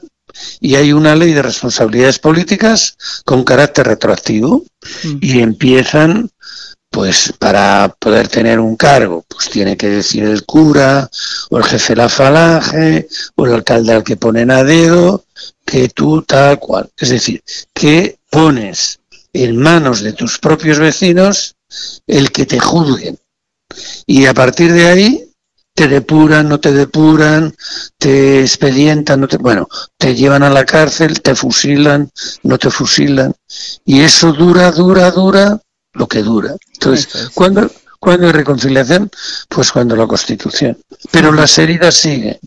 y 0.60 0.76
hay 0.76 0.94
una 0.94 1.16
ley 1.16 1.34
de 1.34 1.42
responsabilidades 1.42 2.20
políticas 2.20 2.96
con 3.26 3.44
carácter 3.44 3.88
retroactivo 3.88 4.64
Mm. 5.04 5.18
y 5.22 5.40
empiezan 5.42 6.30
pues 6.92 7.34
para 7.40 7.96
poder 7.98 8.28
tener 8.28 8.60
un 8.60 8.76
cargo, 8.76 9.24
pues 9.28 9.50
tiene 9.50 9.78
que 9.78 9.88
decir 9.88 10.26
el 10.26 10.46
cura 10.46 11.10
o 11.50 11.58
el 11.58 11.64
jefe 11.64 11.94
de 11.94 12.02
la 12.02 12.10
falange 12.10 13.08
o 13.36 13.46
el 13.46 13.54
alcalde 13.54 13.94
al 13.94 14.04
que 14.04 14.18
ponen 14.18 14.52
a 14.52 14.64
dedo 14.64 15.24
que 15.66 15.88
tú 15.88 16.22
tal 16.24 16.60
cual. 16.60 16.90
Es 16.98 17.10
decir, 17.10 17.42
que 17.74 18.20
pones 18.30 19.00
en 19.32 19.56
manos 19.56 20.02
de 20.02 20.12
tus 20.12 20.38
propios 20.38 20.80
vecinos 20.80 21.56
el 22.06 22.30
que 22.32 22.46
te 22.46 22.60
juzguen. 22.60 23.18
Y 24.06 24.26
a 24.26 24.34
partir 24.34 24.74
de 24.74 24.88
ahí 24.88 25.30
te 25.74 25.88
depuran, 25.88 26.50
no 26.50 26.60
te 26.60 26.74
depuran, 26.74 27.56
te 27.98 28.42
expedientan, 28.42 29.22
no 29.22 29.30
te, 29.30 29.38
bueno, 29.38 29.70
te 29.98 30.14
llevan 30.14 30.44
a 30.44 30.50
la 30.50 30.66
cárcel, 30.66 31.22
te 31.22 31.36
fusilan, 31.36 32.12
no 32.44 32.58
te 32.58 32.70
fusilan. 32.70 33.34
Y 33.86 34.02
eso 34.02 34.34
dura, 34.34 34.72
dura, 34.72 35.10
dura 35.12 35.62
lo 35.94 36.08
que 36.08 36.22
dura. 36.22 36.56
Entonces. 36.74 37.30
¿cuándo, 37.34 37.70
¿cuándo 38.00 38.28
hay 38.28 38.34
reconciliación? 38.34 39.10
Pues 39.50 39.72
cuando 39.72 39.96
la 39.96 40.08
Constitución. 40.08 40.78
Pero 41.12 41.32
las 41.32 41.58
heridas 41.58 41.96
siguen. 41.96 42.40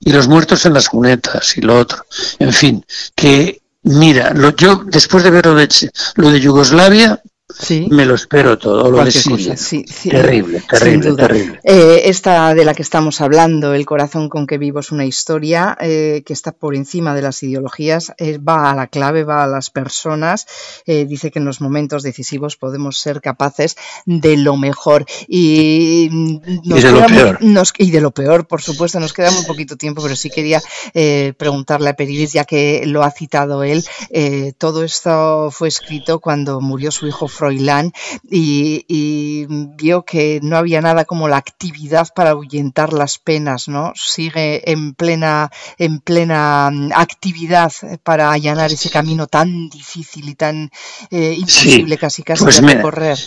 Y 0.00 0.12
los 0.12 0.28
muertos 0.28 0.66
en 0.66 0.74
las 0.74 0.88
cunetas 0.88 1.56
y 1.56 1.60
lo 1.62 1.78
otro. 1.78 2.04
En 2.38 2.52
fin, 2.52 2.84
que 3.14 3.62
mira, 3.82 4.32
lo, 4.34 4.54
yo 4.54 4.82
después 4.86 5.24
de 5.24 5.30
ver 5.30 5.46
lo 5.46 5.54
de, 5.54 5.68
lo 6.16 6.30
de 6.30 6.40
Yugoslavia, 6.40 7.20
Sí. 7.58 7.86
me 7.90 8.04
lo 8.06 8.14
espero 8.14 8.58
todo. 8.58 8.90
Lo 8.90 9.04
de 9.04 9.10
Siria. 9.10 9.56
sí, 9.56 9.84
sí, 9.86 10.10
Terrible, 10.10 10.60
sin 10.60 10.68
terrible, 10.68 11.10
duda. 11.10 11.26
terrible. 11.28 11.60
Eh, 11.64 12.02
esta 12.06 12.54
de 12.54 12.64
la 12.64 12.74
que 12.74 12.82
estamos 12.82 13.20
hablando, 13.20 13.74
El 13.74 13.86
corazón 13.86 14.28
con 14.28 14.46
que 14.46 14.58
vivo, 14.58 14.80
es 14.80 14.92
una 14.92 15.04
historia 15.04 15.76
eh, 15.80 16.22
que 16.26 16.32
está 16.32 16.52
por 16.52 16.74
encima 16.74 17.14
de 17.14 17.22
las 17.22 17.42
ideologías, 17.42 18.12
eh, 18.18 18.38
va 18.38 18.70
a 18.70 18.74
la 18.74 18.86
clave, 18.86 19.24
va 19.24 19.44
a 19.44 19.46
las 19.46 19.70
personas, 19.70 20.46
eh, 20.86 21.04
dice 21.06 21.30
que 21.30 21.38
en 21.38 21.44
los 21.44 21.60
momentos 21.60 22.02
decisivos 22.02 22.56
podemos 22.56 22.98
ser 22.98 23.20
capaces 23.20 23.76
de 24.06 24.36
lo 24.36 24.56
mejor 24.56 25.04
y, 25.28 26.08
mm, 26.10 26.40
nos 26.64 26.78
Y 26.80 26.82
de 26.82 26.92
lo 26.92 27.00
muy- 27.00 27.08
peor. 27.08 27.38
nos- 27.42 27.72
y 27.78 27.90
de 27.90 28.00
lo 28.00 28.10
peor, 28.10 28.46
por 28.46 28.62
supuesto, 28.62 29.00
nos 29.00 29.12
queda 29.12 29.30
muy 29.30 29.44
poquito 29.44 29.76
tiempo, 29.76 30.02
pero 30.02 30.16
sí 30.16 30.30
quería 30.30 30.60
eh, 30.94 31.32
preguntarle 31.36 31.90
a 31.90 31.94
Perilis, 31.94 32.32
ya 32.32 32.44
que 32.44 32.82
lo 32.86 33.02
ha 33.02 33.10
citado 33.10 33.62
él, 33.62 33.84
eh, 34.10 34.52
todo 34.58 34.82
esto 34.84 35.50
fue 35.50 35.68
escrito 35.68 36.20
cuando 36.20 36.60
murió 36.60 36.90
su 36.90 37.06
hijo 37.06 37.28
Froilán 37.42 37.92
y, 38.30 38.84
y 38.86 39.46
vio 39.48 40.04
que 40.04 40.38
no 40.44 40.56
había 40.56 40.80
nada 40.80 41.04
como 41.04 41.26
la 41.26 41.38
actividad 41.38 42.06
para 42.14 42.30
ahuyentar 42.30 42.92
las 42.92 43.18
penas, 43.18 43.66
¿no? 43.66 43.92
Sigue 43.96 44.70
en 44.70 44.94
plena, 44.94 45.50
en 45.76 45.98
plena 45.98 46.70
mm, 46.72 46.92
actividad 46.94 47.72
para 48.04 48.30
allanar 48.30 48.70
ese 48.72 48.90
camino 48.90 49.26
tan 49.26 49.68
difícil 49.68 50.28
y 50.28 50.34
tan 50.36 50.70
eh, 51.10 51.34
imposible 51.36 51.98
casi 51.98 52.22
casi 52.22 52.44
pues 52.44 52.56
de 52.56 52.62
mira, 52.62 52.74
recorrer. 52.76 53.18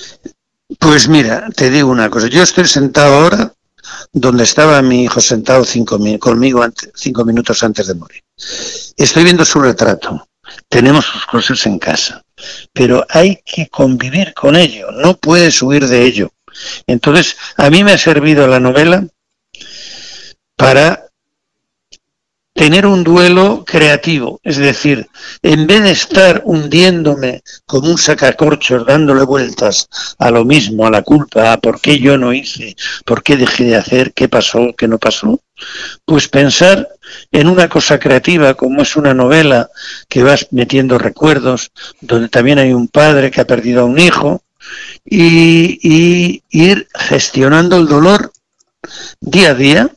Pues 0.80 1.08
mira, 1.10 1.50
te 1.56 1.70
digo 1.70 1.90
una 1.90 2.10
cosa. 2.10 2.28
Yo 2.28 2.42
estoy 2.42 2.66
sentado 2.68 3.16
ahora 3.16 3.54
donde 4.14 4.44
estaba 4.44 4.82
mi 4.82 5.04
hijo 5.04 5.20
sentado 5.22 5.64
cinco, 5.64 6.00
mi- 6.00 6.18
conmigo 6.18 6.64
antes, 6.64 6.92
cinco 6.96 7.24
minutos 7.26 7.64
antes 7.64 7.88
de 7.88 7.96
morir. 7.96 8.22
Estoy 8.98 9.24
viendo 9.24 9.46
su 9.46 9.60
retrato. 9.60 10.28
Tenemos 10.70 11.06
sus 11.06 11.26
cosas 11.26 11.66
en 11.66 11.80
casa, 11.80 12.22
pero 12.74 13.06
hay 13.10 13.42
que 13.46 13.68
convivir 13.68 14.34
con 14.34 14.56
ello. 14.56 14.92
No 14.92 15.18
puedes 15.18 15.62
huir 15.62 15.88
de 15.88 16.06
ello. 16.06 16.32
Entonces, 16.88 17.38
a 17.58 17.70
mí 17.70 17.84
me 17.84 17.94
ha 17.94 17.98
servido 17.98 18.48
la 18.48 18.60
novela 18.60 19.06
para 20.56 21.06
tener 22.56 22.86
un 22.86 23.04
duelo 23.04 23.66
creativo, 23.66 24.40
es 24.42 24.56
decir, 24.56 25.10
en 25.44 25.68
vez 25.68 25.84
de 25.84 25.92
estar 25.92 26.42
hundiéndome 26.46 27.44
como 27.66 27.90
un 27.90 27.98
sacacorchos 27.98 28.86
dándole 28.86 29.24
vueltas 29.24 29.90
a 30.18 30.32
lo 30.32 30.46
mismo, 30.46 30.88
a 30.88 30.90
la 30.90 31.02
culpa, 31.02 31.52
a 31.52 31.58
por 31.58 31.82
qué 31.82 32.00
yo 32.00 32.18
no 32.18 32.32
hice, 32.32 32.78
por 33.04 33.24
qué 33.24 33.36
dejé 33.36 33.66
de 33.66 33.76
hacer, 33.76 34.14
qué 34.14 34.30
pasó, 34.30 34.74
qué 34.78 34.88
no 34.88 34.98
pasó, 34.98 35.38
pues 36.06 36.30
pensar 36.30 36.88
en 37.32 37.48
una 37.48 37.70
cosa 37.70 38.00
creativa 38.00 38.54
como 38.54 38.82
es 38.82 38.96
una 38.96 39.14
novela 39.14 39.70
que 40.08 40.24
vas 40.24 40.48
metiendo 40.52 40.98
recuerdos, 40.98 41.72
donde 42.02 42.30
también 42.30 42.60
hay 42.60 42.74
un 42.74 42.88
padre 42.88 43.32
que 43.32 43.42
ha 43.42 43.48
perdido 43.48 43.82
a 43.82 43.86
un 43.86 44.00
hijo, 44.00 44.42
y, 45.04 45.80
y 45.84 46.44
ir 46.50 46.88
gestionando 46.94 47.78
el 47.78 47.88
dolor 47.88 48.32
día 49.20 49.52
a 49.52 49.54
día 49.54 49.90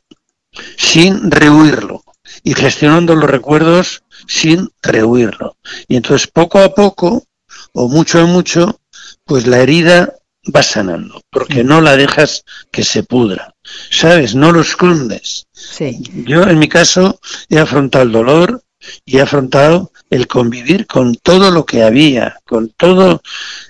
sin 0.76 1.30
rehuirlo 1.30 2.04
y 2.42 2.54
gestionando 2.54 3.14
los 3.14 3.30
recuerdos 3.30 4.02
sin 4.26 4.70
rehuirlo. 4.82 5.56
Y 5.86 5.96
entonces 5.96 6.28
poco 6.28 6.58
a 6.58 6.74
poco, 6.74 7.24
o 7.72 7.88
mucho 7.88 8.20
a 8.20 8.26
mucho, 8.26 8.80
pues 9.24 9.46
la 9.46 9.58
herida 9.60 10.14
va 10.54 10.62
sanando, 10.62 11.20
porque 11.30 11.64
no 11.64 11.80
la 11.80 11.96
dejas 11.96 12.44
que 12.70 12.84
se 12.84 13.02
pudra. 13.02 13.54
¿Sabes? 13.90 14.34
No 14.34 14.52
lo 14.52 14.60
escondes. 14.60 15.46
Sí, 15.52 16.00
Yo 16.26 16.42
en 16.42 16.58
mi 16.58 16.68
caso 16.68 17.20
he 17.48 17.58
afrontado 17.58 18.04
el 18.04 18.12
dolor 18.12 18.62
y 19.04 19.18
he 19.18 19.20
afrontado 19.20 19.92
el 20.10 20.26
convivir 20.26 20.86
con 20.86 21.14
todo 21.16 21.50
lo 21.50 21.66
que 21.66 21.82
había, 21.82 22.38
con 22.46 22.70
toda 22.70 23.20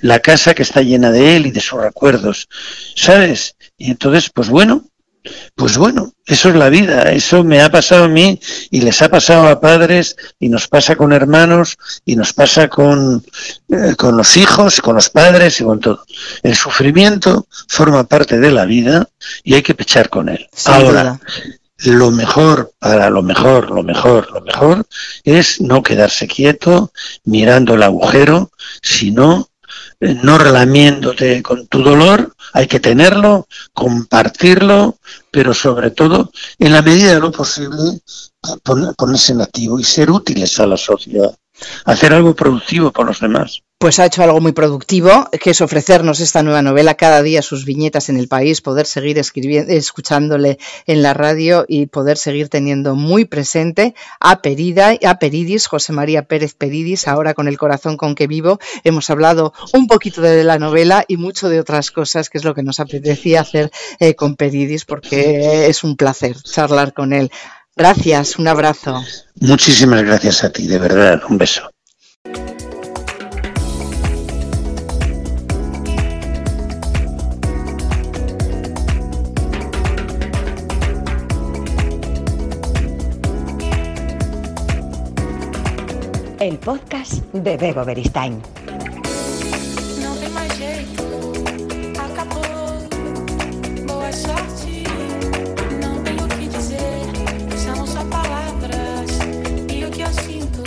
la 0.02 0.20
casa 0.20 0.54
que 0.54 0.62
está 0.62 0.82
llena 0.82 1.10
de 1.10 1.36
él 1.36 1.46
y 1.46 1.50
de 1.50 1.60
sus 1.60 1.80
recuerdos. 1.80 2.48
¿Sabes? 2.94 3.56
Y 3.76 3.90
entonces, 3.90 4.30
pues 4.30 4.48
bueno, 4.48 4.84
pues 5.54 5.76
bueno, 5.76 6.12
eso 6.26 6.48
es 6.50 6.54
la 6.54 6.68
vida, 6.68 7.10
eso 7.12 7.42
me 7.42 7.60
ha 7.62 7.70
pasado 7.70 8.04
a 8.04 8.08
mí 8.08 8.38
y 8.70 8.80
les 8.80 9.02
ha 9.02 9.08
pasado 9.08 9.48
a 9.48 9.60
padres 9.60 10.16
y 10.38 10.48
nos 10.48 10.68
pasa 10.68 10.94
con 10.96 11.12
hermanos 11.12 11.76
y 12.04 12.16
nos 12.16 12.32
pasa 12.32 12.68
con, 12.68 13.24
eh, 13.68 13.94
con 13.96 14.16
los 14.16 14.36
hijos, 14.36 14.80
con 14.80 14.94
los 14.94 15.10
padres 15.10 15.60
y 15.60 15.64
con 15.64 15.80
todo. 15.80 16.04
El 16.42 16.54
sufrimiento 16.54 17.46
forma 17.68 18.04
parte 18.04 18.38
de 18.38 18.50
la 18.50 18.64
vida 18.66 19.08
y 19.42 19.54
hay 19.54 19.62
que 19.62 19.74
pechar 19.74 20.08
con 20.08 20.28
él. 20.28 20.48
sin 20.52 20.74
Ahora, 20.74 21.02
duda. 21.02 21.20
lo 21.96 22.10
mejor, 22.10 22.72
para 22.78 23.10
lo 23.10 23.22
mejor, 23.22 23.70
lo 23.70 23.82
mejor, 23.82 24.30
lo 24.30 24.40
mejor, 24.40 24.86
es 25.24 25.60
no 25.60 25.82
quedarse 25.82 26.26
quieto 26.26 26.92
mirando 27.24 27.74
el 27.74 27.82
agujero, 27.82 28.50
sino 28.82 29.47
no 30.00 30.38
relamiéndote 30.38 31.42
con 31.42 31.66
tu 31.66 31.82
dolor, 31.82 32.34
hay 32.52 32.66
que 32.66 32.80
tenerlo, 32.80 33.46
compartirlo, 33.72 34.98
pero 35.30 35.52
sobre 35.54 35.90
todo, 35.90 36.30
en 36.58 36.72
la 36.72 36.82
medida 36.82 37.14
de 37.14 37.20
lo 37.20 37.32
posible, 37.32 38.00
pon- 38.62 38.94
ponerse 38.96 39.32
en 39.32 39.40
activo 39.40 39.78
y 39.78 39.84
ser 39.84 40.10
útiles 40.10 40.58
a 40.60 40.66
la 40.66 40.76
sociedad, 40.76 41.36
hacer 41.84 42.12
algo 42.12 42.34
productivo 42.34 42.92
por 42.92 43.06
los 43.06 43.20
demás. 43.20 43.62
Pues 43.78 44.00
ha 44.00 44.06
hecho 44.06 44.24
algo 44.24 44.40
muy 44.40 44.50
productivo, 44.50 45.28
que 45.30 45.50
es 45.50 45.60
ofrecernos 45.60 46.18
esta 46.18 46.42
nueva 46.42 46.62
novela 46.62 46.94
cada 46.94 47.22
día, 47.22 47.42
sus 47.42 47.64
viñetas 47.64 48.08
en 48.08 48.16
el 48.16 48.26
país, 48.26 48.60
poder 48.60 48.86
seguir 48.86 49.18
escuchándole 49.18 50.58
en 50.86 51.02
la 51.02 51.14
radio 51.14 51.64
y 51.68 51.86
poder 51.86 52.16
seguir 52.18 52.48
teniendo 52.48 52.96
muy 52.96 53.24
presente 53.24 53.94
a 54.18 54.42
Perida, 54.42 54.94
a 55.06 55.18
Peridis, 55.20 55.68
José 55.68 55.92
María 55.92 56.24
Pérez 56.24 56.54
Peridis, 56.54 57.06
ahora 57.06 57.34
con 57.34 57.46
el 57.46 57.56
corazón 57.56 57.96
con 57.96 58.16
que 58.16 58.26
vivo. 58.26 58.58
Hemos 58.82 59.10
hablado 59.10 59.52
un 59.72 59.86
poquito 59.86 60.22
de 60.22 60.42
la 60.42 60.58
novela 60.58 61.04
y 61.06 61.16
mucho 61.16 61.48
de 61.48 61.60
otras 61.60 61.92
cosas, 61.92 62.30
que 62.30 62.38
es 62.38 62.44
lo 62.44 62.54
que 62.54 62.64
nos 62.64 62.80
apetecía 62.80 63.42
hacer 63.42 63.70
eh, 64.00 64.16
con 64.16 64.34
Peridis, 64.34 64.84
porque 64.84 65.68
es 65.68 65.84
un 65.84 65.96
placer 65.96 66.36
charlar 66.42 66.92
con 66.92 67.12
él. 67.12 67.30
Gracias, 67.76 68.40
un 68.40 68.48
abrazo. 68.48 69.04
Muchísimas 69.36 70.02
gracias 70.02 70.42
a 70.42 70.50
ti, 70.50 70.66
de 70.66 70.78
verdad, 70.78 71.22
un 71.28 71.38
beso. 71.38 71.70
Palavras 98.10 99.10
e 99.68 99.84
o 99.84 99.90
que 99.90 100.02
eu 100.02 100.08
sinto. 100.08 100.62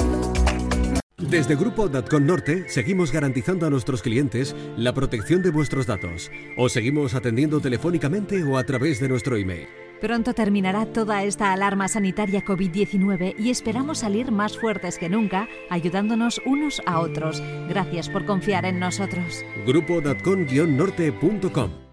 Desde 1.18 1.56
Grupo.com 1.56 2.20
Norte 2.20 2.66
seguimos 2.68 3.12
garantizando 3.12 3.66
a 3.66 3.70
nuestros 3.70 4.02
clientes 4.02 4.56
la 4.78 4.94
protección 4.94 5.42
de 5.42 5.50
vuestros 5.50 5.86
datos. 5.88 6.30
Os 6.58 6.74
seguimos 6.74 7.16
atendiendo 7.16 7.60
telefónicamente 7.60 8.44
o 8.44 8.58
a 8.58 8.64
través 8.64 9.00
de 9.00 9.10
nuestro 9.10 9.38
email. 9.38 9.91
Pronto 10.02 10.34
terminará 10.34 10.88
toda 10.88 11.24
esta 11.24 11.54
alarma 11.54 11.88
sanitaria 11.88 12.44
COVID-19 12.44 13.36
y 13.38 13.52
esperamos 13.52 14.00
salir 14.00 14.32
más 14.32 14.58
fuertes 14.58 14.98
que 14.98 15.10
nunca, 15.10 15.48
ayudándonos 15.70 16.42
unos 16.44 16.82
a 16.88 17.00
otros. 17.00 17.40
Gracias 17.70 18.10
por 18.10 18.26
confiar 18.26 18.66
en 18.66 18.80
nosotros. 18.80 19.46
Grupo.com-norte.com 19.68 21.91